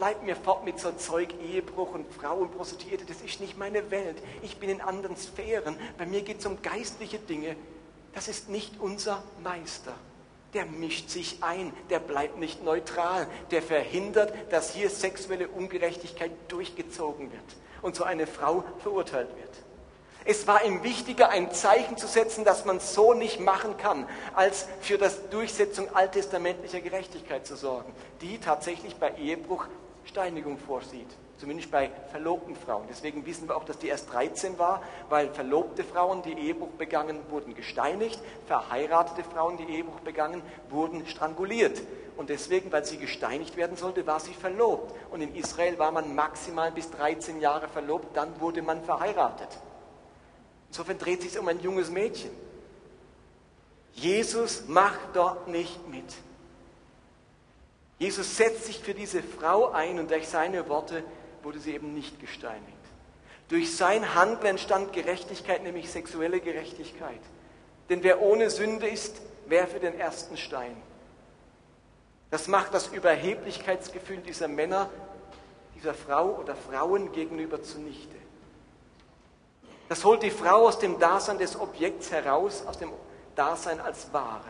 [0.04, 3.90] komm, bleib mir fort mit so Zeug, Ehebruch und Frauen, Prostituierte, das ist nicht meine
[3.90, 4.16] Welt.
[4.42, 5.76] Ich bin in anderen Sphären.
[5.96, 7.56] Bei mir geht es um geistliche Dinge.
[8.14, 9.94] Das ist nicht unser Meister.
[10.52, 17.32] Der mischt sich ein, der bleibt nicht neutral, der verhindert, dass hier sexuelle Ungerechtigkeit durchgezogen
[17.32, 17.42] wird
[17.82, 19.50] und so eine Frau verurteilt wird.
[20.26, 24.66] Es war ihm wichtiger, ein Zeichen zu setzen, dass man so nicht machen kann, als
[24.80, 29.66] für das Durchsetzung alttestamentlicher Gerechtigkeit zu sorgen, die tatsächlich bei Ehebruch
[30.06, 31.08] Steinigung vorsieht.
[31.36, 32.86] Zumindest bei verlobten Frauen.
[32.88, 37.18] Deswegen wissen wir auch, dass die erst 13 war, weil verlobte Frauen, die Ehebruch begangen,
[37.28, 41.82] wurden gesteinigt, verheiratete Frauen, die Ehebruch begangen, wurden stranguliert.
[42.16, 44.94] Und deswegen, weil sie gesteinigt werden sollte, war sie verlobt.
[45.10, 49.48] Und in Israel war man maximal bis 13 Jahre verlobt, dann wurde man verheiratet.
[50.68, 52.30] Insofern dreht es sich um ein junges Mädchen.
[53.92, 56.04] Jesus macht dort nicht mit.
[57.98, 61.04] Jesus setzt sich für diese Frau ein und durch seine Worte
[61.42, 62.64] wurde sie eben nicht gesteinigt.
[63.48, 67.20] Durch sein Handeln entstand Gerechtigkeit, nämlich sexuelle Gerechtigkeit.
[67.88, 70.76] Denn wer ohne Sünde ist, werfe den ersten Stein.
[72.30, 74.90] Das macht das Überheblichkeitsgefühl dieser Männer,
[75.76, 78.16] dieser Frau oder Frauen gegenüber zunichte.
[79.88, 82.90] Das holt die Frau aus dem Dasein des Objekts heraus, aus dem
[83.36, 84.40] Dasein als Ware.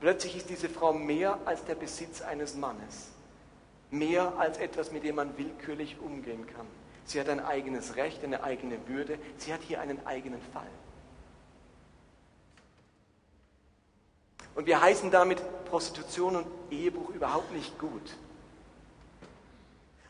[0.00, 3.10] Plötzlich ist diese Frau mehr als der Besitz eines Mannes.
[3.90, 6.66] Mehr als etwas, mit dem man willkürlich umgehen kann.
[7.04, 9.18] Sie hat ein eigenes Recht, eine eigene Würde.
[9.38, 10.66] Sie hat hier einen eigenen Fall.
[14.56, 18.16] Und wir heißen damit Prostitution und Ehebruch überhaupt nicht gut.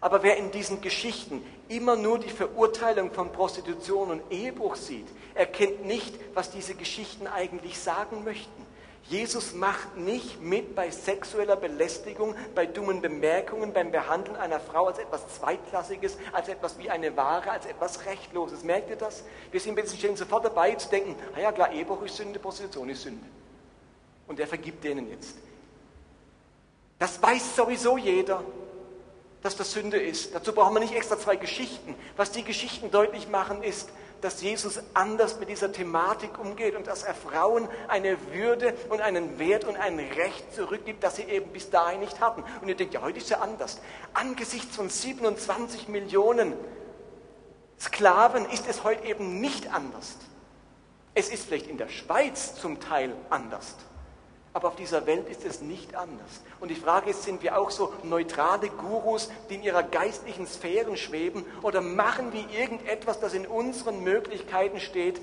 [0.01, 5.85] Aber wer in diesen Geschichten immer nur die Verurteilung von Prostitution und Ehebruch sieht, erkennt
[5.85, 8.66] nicht, was diese Geschichten eigentlich sagen möchten.
[9.09, 14.99] Jesus macht nicht mit bei sexueller Belästigung, bei dummen Bemerkungen, beim Behandeln einer Frau als
[14.99, 18.65] etwas Zweitklassiges, als etwas wie eine Ware, als etwas Rechtloses.
[18.65, 19.23] Merkt ihr das?
[19.53, 22.89] Wir sind ein bisschen sofort dabei zu denken, na ja klar, Ehebruch ist Sünde, Prostitution
[22.89, 23.27] ist Sünde.
[24.27, 25.37] Und er vergibt denen jetzt.
[26.99, 28.43] Das weiß sowieso jeder
[29.47, 30.35] dass das Sünde ist.
[30.35, 31.95] Dazu brauchen wir nicht extra zwei Geschichten.
[32.17, 33.91] Was die Geschichten deutlich machen, ist,
[34.27, 39.39] dass Jesus anders mit dieser Thematik umgeht und dass er Frauen eine Würde und einen
[39.39, 42.43] Wert und ein Recht zurückgibt, das sie eben bis dahin nicht hatten.
[42.61, 43.81] Und ihr denkt, ja, heute ist ja anders.
[44.15, 46.55] Angesichts von 27 Millionen
[47.79, 50.17] Sklaven ist es heute eben nicht anders.
[51.15, 53.77] Es ist vielleicht in der Schweiz zum Teil anders
[54.57, 56.41] aber auf dieser Welt ist es nicht anders.
[56.61, 60.97] Und die Frage ist, sind wir auch so neutrale Gurus, die in ihrer geistlichen Sphären
[60.97, 65.21] schweben, oder machen wir irgendetwas, das in unseren Möglichkeiten steht?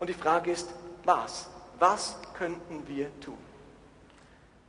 [0.00, 0.70] Und die Frage ist,
[1.04, 1.50] was?
[1.78, 3.36] Was könnten wir tun?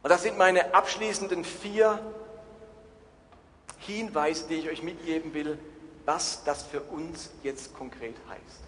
[0.04, 2.00] Und das sind meine abschließenden vier
[3.78, 5.58] Hinweise, die ich euch mitgeben will,
[6.04, 8.60] was das für uns jetzt konkret heißt.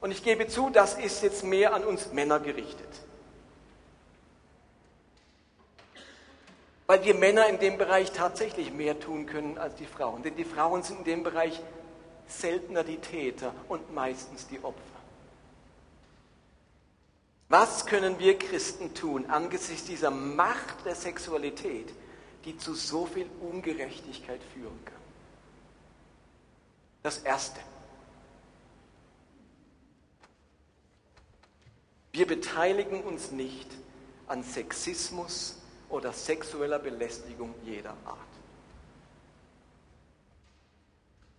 [0.00, 3.07] Und ich gebe zu, das ist jetzt mehr an uns Männer gerichtet.
[6.88, 10.22] Weil wir Männer in dem Bereich tatsächlich mehr tun können als die Frauen.
[10.22, 11.60] Denn die Frauen sind in dem Bereich
[12.26, 14.80] seltener die Täter und meistens die Opfer.
[17.50, 21.92] Was können wir Christen tun angesichts dieser Macht der Sexualität,
[22.46, 24.94] die zu so viel Ungerechtigkeit führen kann?
[27.02, 27.60] Das Erste.
[32.12, 33.70] Wir beteiligen uns nicht
[34.26, 38.18] an Sexismus oder sexueller Belästigung jeder Art.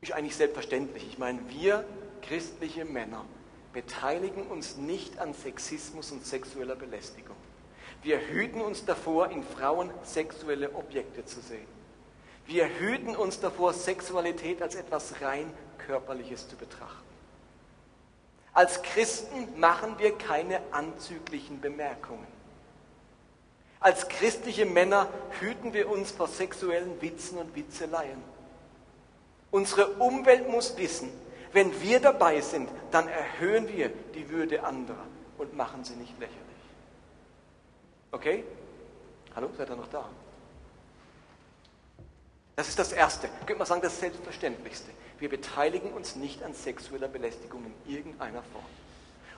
[0.01, 1.05] Ist eigentlich selbstverständlich.
[1.07, 1.85] Ich meine, wir
[2.21, 3.25] christliche Männer
[3.73, 7.35] beteiligen uns nicht an Sexismus und sexueller Belästigung.
[8.01, 11.67] Wir hüten uns davor, in Frauen sexuelle Objekte zu sehen.
[12.45, 17.09] Wir hüten uns davor, Sexualität als etwas rein körperliches zu betrachten.
[18.53, 22.38] Als Christen machen wir keine anzüglichen Bemerkungen.
[23.79, 25.07] Als christliche Männer
[25.39, 28.21] hüten wir uns vor sexuellen Witzen und Witzeleien.
[29.51, 31.09] Unsere Umwelt muss wissen,
[31.53, 35.05] wenn wir dabei sind, dann erhöhen wir die Würde anderer
[35.37, 36.39] und machen sie nicht lächerlich.
[38.11, 38.43] Okay?
[39.35, 40.05] Hallo, seid ihr noch da?
[42.55, 43.29] Das ist das Erste.
[43.45, 44.91] Könnte man sagen, das Selbstverständlichste.
[45.19, 48.65] Wir beteiligen uns nicht an sexueller Belästigung in irgendeiner Form.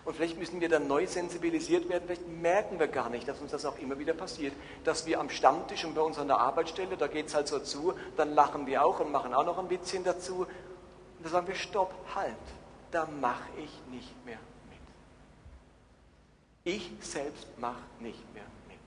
[0.03, 2.03] Und vielleicht müssen wir dann neu sensibilisiert werden.
[2.07, 4.53] Vielleicht merken wir gar nicht, dass uns das auch immer wieder passiert.
[4.83, 7.59] Dass wir am Stammtisch und bei uns an der Arbeitsstelle, da geht es halt so
[7.59, 10.39] zu, dann lachen wir auch und machen auch noch ein bisschen dazu.
[10.39, 12.33] Und dann sagen wir, stopp, halt,
[12.89, 14.79] da mache ich nicht mehr mit.
[16.63, 18.79] Ich selbst mache nicht mehr mit.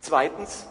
[0.00, 0.66] Zweitens,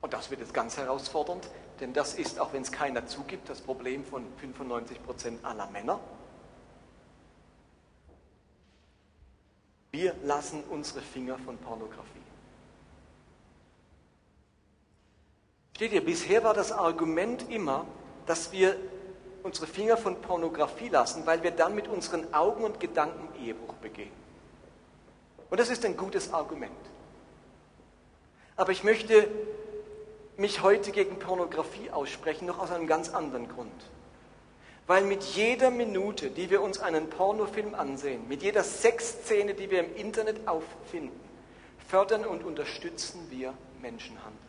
[0.00, 3.60] und das wird jetzt ganz herausfordernd, denn das ist, auch wenn es keiner zugibt, das
[3.60, 6.00] Problem von 95 Prozent aller Männer.
[9.92, 12.20] Wir lassen unsere Finger von Pornografie.
[15.74, 17.86] Steht ihr, bisher war das Argument immer,
[18.26, 18.76] dass wir
[19.42, 24.12] unsere Finger von Pornografie lassen, weil wir dann mit unseren Augen und Gedanken Ehebruch begehen.
[25.48, 26.70] Und das ist ein gutes Argument.
[28.56, 29.26] Aber ich möchte
[30.36, 33.72] mich heute gegen Pornografie aussprechen, noch aus einem ganz anderen Grund.
[34.90, 39.84] Weil mit jeder Minute, die wir uns einen Pornofilm ansehen, mit jeder Sexszene, die wir
[39.84, 41.20] im Internet auffinden,
[41.86, 44.40] fördern und unterstützen wir Menschenhandel.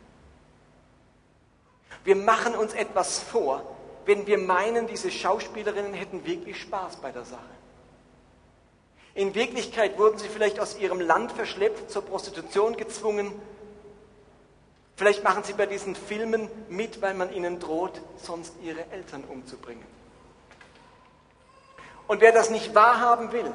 [2.02, 7.24] Wir machen uns etwas vor, wenn wir meinen, diese Schauspielerinnen hätten wirklich Spaß bei der
[7.24, 7.54] Sache.
[9.14, 13.30] In Wirklichkeit wurden sie vielleicht aus ihrem Land verschleppt, zur Prostitution gezwungen.
[14.96, 20.01] Vielleicht machen sie bei diesen Filmen mit, weil man ihnen droht, sonst ihre Eltern umzubringen.
[22.12, 23.50] Und wer das nicht wahrhaben will,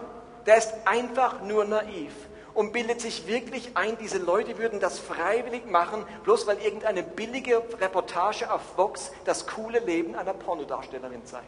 [0.48, 2.12] der ist einfach nur naiv
[2.56, 7.62] und bildet sich wirklich ein, diese Leute würden das freiwillig machen, bloß weil irgendeine billige
[7.80, 11.46] Reportage auf Vox das coole Leben einer Pornodarstellerin zeigt.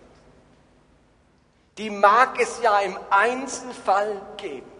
[1.79, 4.71] Die mag es ja im Einzelfall geben.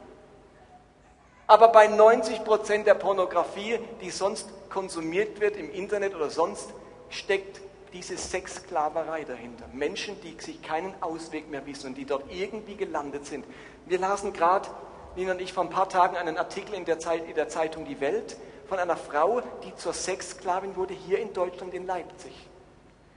[1.47, 6.69] Aber bei 90 Prozent der Pornografie, die sonst konsumiert wird im Internet oder sonst,
[7.09, 7.59] steckt
[7.93, 9.65] diese Sexsklaverei dahinter.
[9.73, 13.45] Menschen, die sich keinen Ausweg mehr wissen und die dort irgendwie gelandet sind.
[13.85, 14.69] Wir lasen gerade,
[15.15, 17.85] Nina und ich, vor ein paar Tagen einen Artikel in der, Zeit, in der Zeitung
[17.85, 18.37] Die Welt
[18.67, 22.33] von einer Frau, die zur Sexsklavin wurde, hier in Deutschland in Leipzig.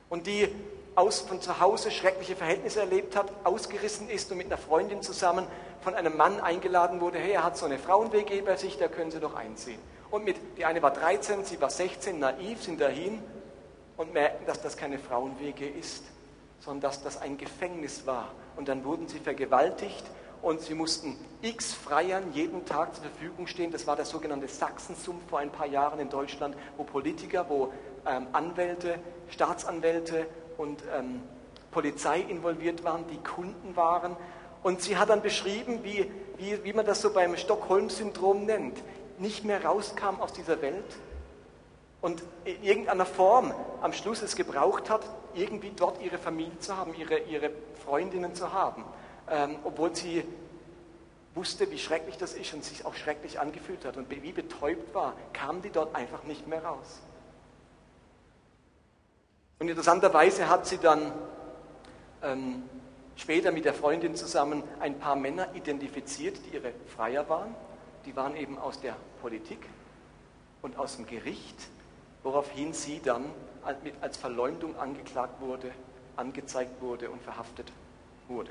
[0.08, 0.48] Und die
[0.94, 5.46] aus, von zu Hause schreckliche Verhältnisse erlebt hat, ausgerissen ist und mit einer Freundin zusammen
[5.80, 9.10] von einem Mann eingeladen wurde, hey, er hat so eine Frauen-WG bei sich, da können
[9.10, 9.78] Sie doch einziehen.
[10.10, 13.22] Und mit, die eine war 13, sie war 16, naiv, sind dahin
[14.02, 16.04] und merkten, dass das keine Frauen-WG ist,
[16.60, 18.30] sondern dass das ein Gefängnis war.
[18.56, 20.04] Und dann wurden sie vergewaltigt
[20.42, 23.70] und sie mussten x Freiern jeden Tag zur Verfügung stehen.
[23.70, 27.72] Das war der sogenannte Sachsensumpf vor ein paar Jahren in Deutschland, wo Politiker, wo
[28.04, 28.98] ähm, Anwälte,
[29.28, 30.26] Staatsanwälte
[30.58, 31.22] und ähm,
[31.70, 34.16] Polizei involviert waren, die Kunden waren.
[34.64, 38.82] Und sie hat dann beschrieben, wie, wie, wie man das so beim Stockholm-Syndrom nennt,
[39.18, 40.84] nicht mehr rauskam aus dieser Welt
[42.02, 46.94] und in irgendeiner Form am Schluss es gebraucht hat, irgendwie dort ihre Familie zu haben,
[46.94, 47.50] ihre, ihre
[47.84, 48.84] Freundinnen zu haben,
[49.30, 50.24] ähm, obwohl sie
[51.34, 55.14] wusste, wie schrecklich das ist und sich auch schrecklich angefühlt hat und wie betäubt war,
[55.32, 57.00] kam die dort einfach nicht mehr raus.
[59.58, 61.12] Und interessanterweise hat sie dann
[62.22, 62.64] ähm,
[63.14, 67.54] später mit der Freundin zusammen ein paar Männer identifiziert, die ihre Freier waren.
[68.04, 69.60] Die waren eben aus der Politik
[70.62, 71.56] und aus dem Gericht,
[72.22, 73.24] woraufhin sie dann
[74.00, 75.70] als Verleumdung angeklagt wurde,
[76.16, 77.72] angezeigt wurde und verhaftet
[78.28, 78.50] wurde.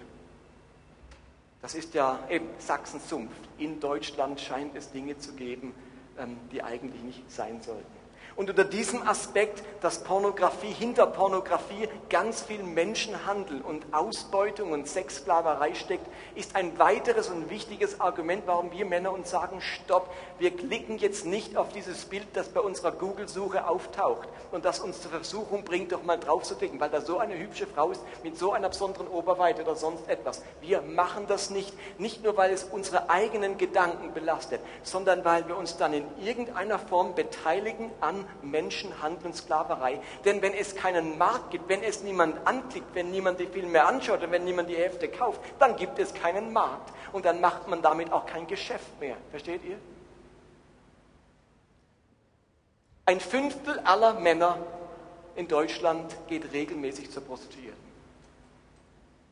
[1.62, 3.32] Das ist ja eben Sachsen-Sumpf.
[3.58, 5.76] In Deutschland scheint es Dinge zu geben,
[6.18, 8.01] ähm, die eigentlich nicht sein sollten.
[8.36, 15.74] Und unter diesem Aspekt, dass Pornografie, hinter Pornografie ganz viel Menschenhandel und Ausbeutung und Sexsklaverei
[15.74, 20.98] steckt, ist ein weiteres und wichtiges Argument, warum wir Männer uns sagen, stopp, wir klicken
[20.98, 25.64] jetzt nicht auf dieses Bild, das bei unserer Google-Suche auftaucht und das uns zur Versuchung
[25.64, 28.54] bringt, doch mal drauf zu klicken, weil da so eine hübsche Frau ist mit so
[28.54, 30.42] einer besonderen Oberweite oder sonst etwas.
[30.62, 35.58] Wir machen das nicht, nicht nur, weil es unsere eigenen Gedanken belastet, sondern weil wir
[35.58, 40.00] uns dann in irgendeiner Form beteiligen an Menschenhandel und Sklaverei.
[40.26, 44.24] Denn wenn es keinen Markt gibt, wenn es niemand anklickt, wenn niemand die Filme anschaut
[44.24, 46.94] und wenn niemand die Hefte kauft, dann gibt es keinen Markt.
[47.12, 49.18] Und dann macht man damit auch kein Geschäft mehr.
[49.30, 49.78] Versteht ihr?
[53.06, 54.58] Ein Fünftel aller Männer
[55.36, 57.92] in Deutschland geht regelmäßig zur Prostituierten.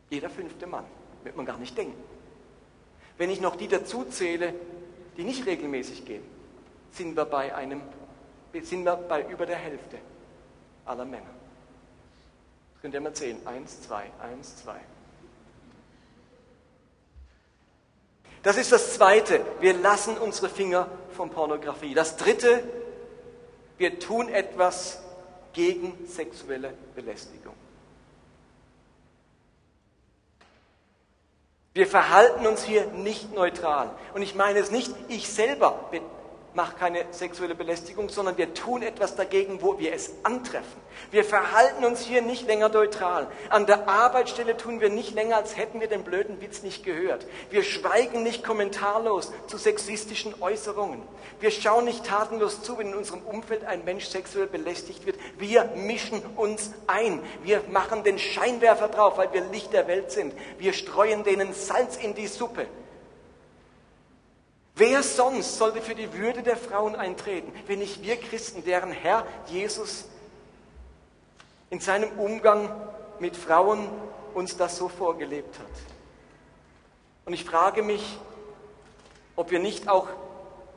[0.10, 0.86] Jeder fünfte Mann.
[1.24, 2.02] Wird man gar nicht denken.
[3.18, 4.54] Wenn ich noch die dazu zähle,
[5.18, 6.24] die nicht regelmäßig gehen,
[6.92, 7.82] sind wir bei einem
[8.62, 9.98] sind wir bei über der Hälfte
[10.86, 11.30] aller Männer.
[12.74, 13.46] Das könnt ihr mal zählen.
[13.46, 14.80] Eins, zwei, eins, zwei.
[18.42, 19.42] Das ist das Zweite.
[19.60, 21.94] Wir lassen unsere Finger von Pornografie.
[21.94, 22.64] Das Dritte,
[23.78, 25.02] wir tun etwas
[25.54, 27.54] gegen sexuelle Belästigung.
[31.74, 33.92] Wir verhalten uns hier nicht neutral.
[34.14, 35.90] Und ich meine es nicht, ich selber
[36.54, 40.82] bin macht keine sexuelle Belästigung, sondern wir tun etwas dagegen, wo wir es antreffen.
[41.12, 43.28] Wir verhalten uns hier nicht länger neutral.
[43.50, 47.26] An der Arbeitsstelle tun wir nicht länger, als hätten wir den blöden Witz nicht gehört.
[47.50, 51.02] Wir schweigen nicht kommentarlos zu sexistischen Äußerungen.
[51.40, 55.18] Wir schauen nicht tatenlos zu, wenn in unserem Umfeld ein Mensch sexuell belästigt wird.
[55.38, 57.22] Wir mischen uns ein.
[57.44, 60.34] Wir machen den Scheinwerfer drauf, weil wir Licht der Welt sind.
[60.58, 62.68] Wir streuen denen Salz in die Suppe.
[64.80, 69.28] Wer sonst sollte für die Würde der Frauen eintreten, wenn nicht wir Christen, deren Herr
[69.48, 70.06] Jesus
[71.70, 72.72] in seinem Umgang
[73.20, 73.90] mit Frauen
[74.34, 75.66] uns das so vorgelebt hat?
[77.26, 78.18] Und ich frage mich,
[79.36, 80.08] ob wir nicht auch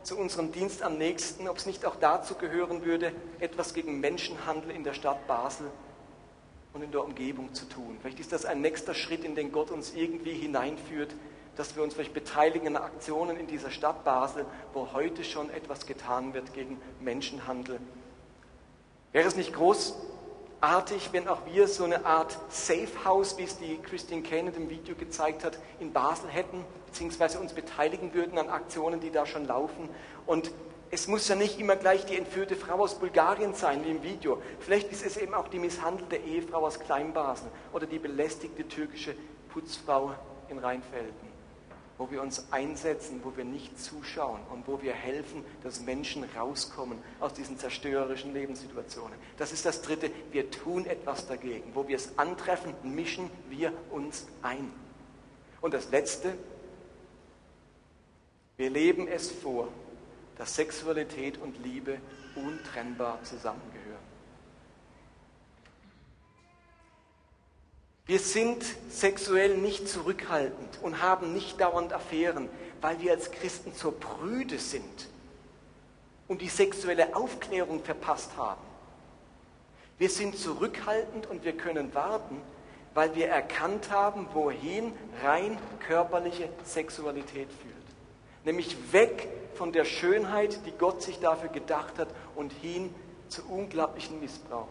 [0.02, 4.72] zu unserem Dienst am nächsten, ob es nicht auch dazu gehören würde, etwas gegen Menschenhandel
[4.72, 5.70] in der Stadt Basel
[6.72, 7.98] und in der Umgebung zu tun.
[8.00, 11.14] Vielleicht ist das ein nächster Schritt, in den Gott uns irgendwie hineinführt,
[11.56, 15.86] dass wir uns vielleicht beteiligen an Aktionen in dieser Stadt Basel, wo heute schon etwas
[15.86, 17.78] getan wird gegen Menschenhandel.
[19.12, 23.76] Wäre es nicht großartig, wenn auch wir so eine Art Safe House, wie es die
[23.78, 28.48] Christine Kane in dem Video gezeigt hat, in Basel hätten, beziehungsweise uns beteiligen würden an
[28.48, 29.90] Aktionen, die da schon laufen.
[30.24, 30.50] Und
[30.90, 34.40] es muss ja nicht immer gleich die entführte Frau aus Bulgarien sein, wie im Video.
[34.60, 39.14] Vielleicht ist es eben auch die misshandelte Ehefrau aus Kleinbasel oder die belästigte türkische
[39.50, 40.14] Putzfrau
[40.48, 41.31] in Rheinfelden
[42.02, 46.98] wo wir uns einsetzen, wo wir nicht zuschauen und wo wir helfen, dass Menschen rauskommen
[47.20, 49.16] aus diesen zerstörerischen Lebenssituationen.
[49.36, 50.10] Das ist das Dritte.
[50.32, 51.70] Wir tun etwas dagegen.
[51.74, 54.72] Wo wir es antreffen, mischen wir uns ein.
[55.60, 56.34] Und das Letzte,
[58.56, 59.68] wir leben es vor,
[60.38, 62.00] dass Sexualität und Liebe
[62.34, 63.81] untrennbar zusammengehören.
[68.06, 72.48] Wir sind sexuell nicht zurückhaltend und haben nicht dauernd Affären,
[72.80, 75.08] weil wir als Christen zur Brüde sind,
[76.28, 78.62] und die sexuelle Aufklärung verpasst haben.
[79.98, 82.40] Wir sind zurückhaltend und wir können warten,
[82.94, 84.92] weil wir erkannt haben, wohin
[85.22, 88.44] rein körperliche Sexualität führt.
[88.44, 92.92] Nämlich weg von der Schönheit, die Gott sich dafür gedacht hat, und hin
[93.28, 94.68] zu unglaublichen Missbrauch.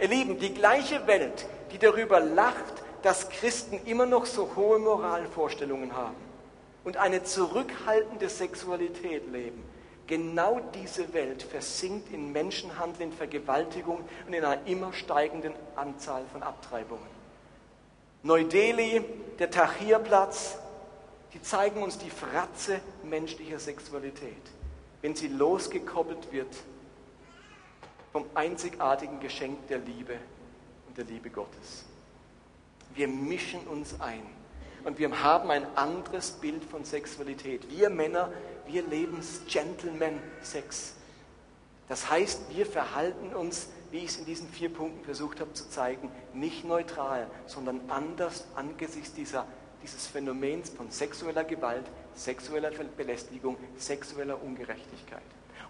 [0.00, 5.94] Ihr Lieben, die gleiche Welt, die darüber lacht, dass Christen immer noch so hohe Moralvorstellungen
[5.96, 6.16] haben
[6.84, 9.62] und eine zurückhaltende Sexualität leben,
[10.06, 16.42] genau diese Welt versinkt in Menschenhandel, in Vergewaltigung und in einer immer steigenden Anzahl von
[16.42, 17.20] Abtreibungen.
[18.22, 19.02] Neu-Delhi,
[19.38, 20.58] der Tahrirplatz,
[21.32, 24.42] die zeigen uns die Fratze menschlicher Sexualität,
[25.00, 26.54] wenn sie losgekoppelt wird
[28.12, 30.18] vom einzigartigen Geschenk der Liebe
[30.88, 31.84] und der Liebe Gottes.
[32.94, 34.22] Wir mischen uns ein
[34.84, 37.70] und wir haben ein anderes Bild von Sexualität.
[37.70, 38.32] Wir Männer,
[38.66, 40.94] wir leben Gentleman-Sex.
[41.88, 45.68] Das heißt, wir verhalten uns, wie ich es in diesen vier Punkten versucht habe zu
[45.68, 49.46] zeigen, nicht neutral, sondern anders angesichts dieser,
[49.82, 51.84] dieses Phänomens von sexueller Gewalt,
[52.14, 55.22] sexueller Belästigung, sexueller Ungerechtigkeit.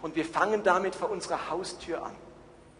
[0.02, 2.14] Und wir fangen damit vor unserer Haustür an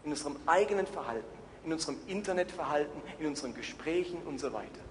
[0.03, 4.81] in unserem eigenen Verhalten, in unserem Internetverhalten, in unseren Gesprächen und so weiter.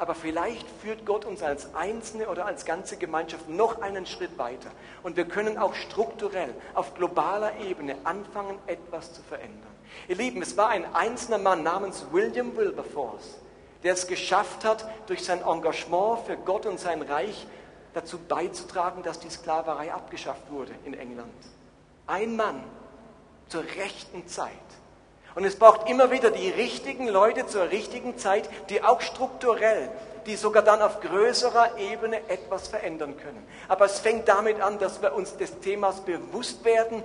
[0.00, 4.70] Aber vielleicht führt Gott uns als Einzelne oder als ganze Gemeinschaft noch einen Schritt weiter.
[5.02, 9.68] Und wir können auch strukturell auf globaler Ebene anfangen, etwas zu verändern.
[10.08, 13.40] Ihr Lieben, es war ein einzelner Mann namens William Wilberforce,
[13.82, 17.46] der es geschafft hat, durch sein Engagement für Gott und sein Reich
[17.92, 21.34] dazu beizutragen, dass die Sklaverei abgeschafft wurde in England.
[22.06, 22.64] Ein Mann,
[23.50, 24.50] zur rechten Zeit.
[25.34, 29.90] Und es braucht immer wieder die richtigen Leute zur richtigen Zeit, die auch strukturell,
[30.26, 33.46] die sogar dann auf größerer Ebene etwas verändern können.
[33.68, 37.04] Aber es fängt damit an, dass wir uns des Themas bewusst werden,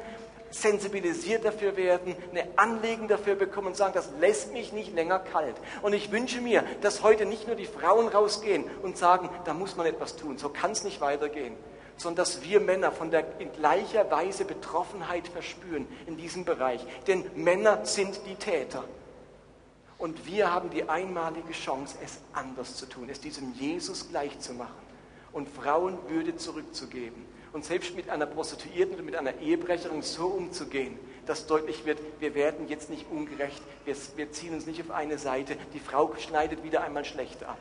[0.49, 5.55] sensibilisiert dafür werden, eine Anliegen dafür bekommen und sagen, das lässt mich nicht länger kalt.
[5.81, 9.75] Und ich wünsche mir, dass heute nicht nur die Frauen rausgehen und sagen, da muss
[9.75, 11.55] man etwas tun, so kann es nicht weitergehen,
[11.97, 16.85] sondern dass wir Männer von der in gleicher Weise Betroffenheit verspüren in diesem Bereich.
[17.07, 18.83] Denn Männer sind die Täter.
[19.97, 24.53] Und wir haben die einmalige Chance, es anders zu tun, es diesem Jesus gleich zu
[24.53, 24.73] machen
[25.31, 27.25] und Frauenwürde zurückzugeben.
[27.53, 32.35] Und selbst mit einer Prostituierten oder mit einer Ehebrecherin so umzugehen, dass deutlich wird, wir
[32.35, 36.63] werden jetzt nicht ungerecht, wir, wir ziehen uns nicht auf eine Seite, die Frau schneidet
[36.63, 37.57] wieder einmal schlecht ab.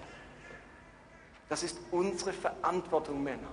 [1.49, 3.49] Das ist unsere Verantwortung, Männer.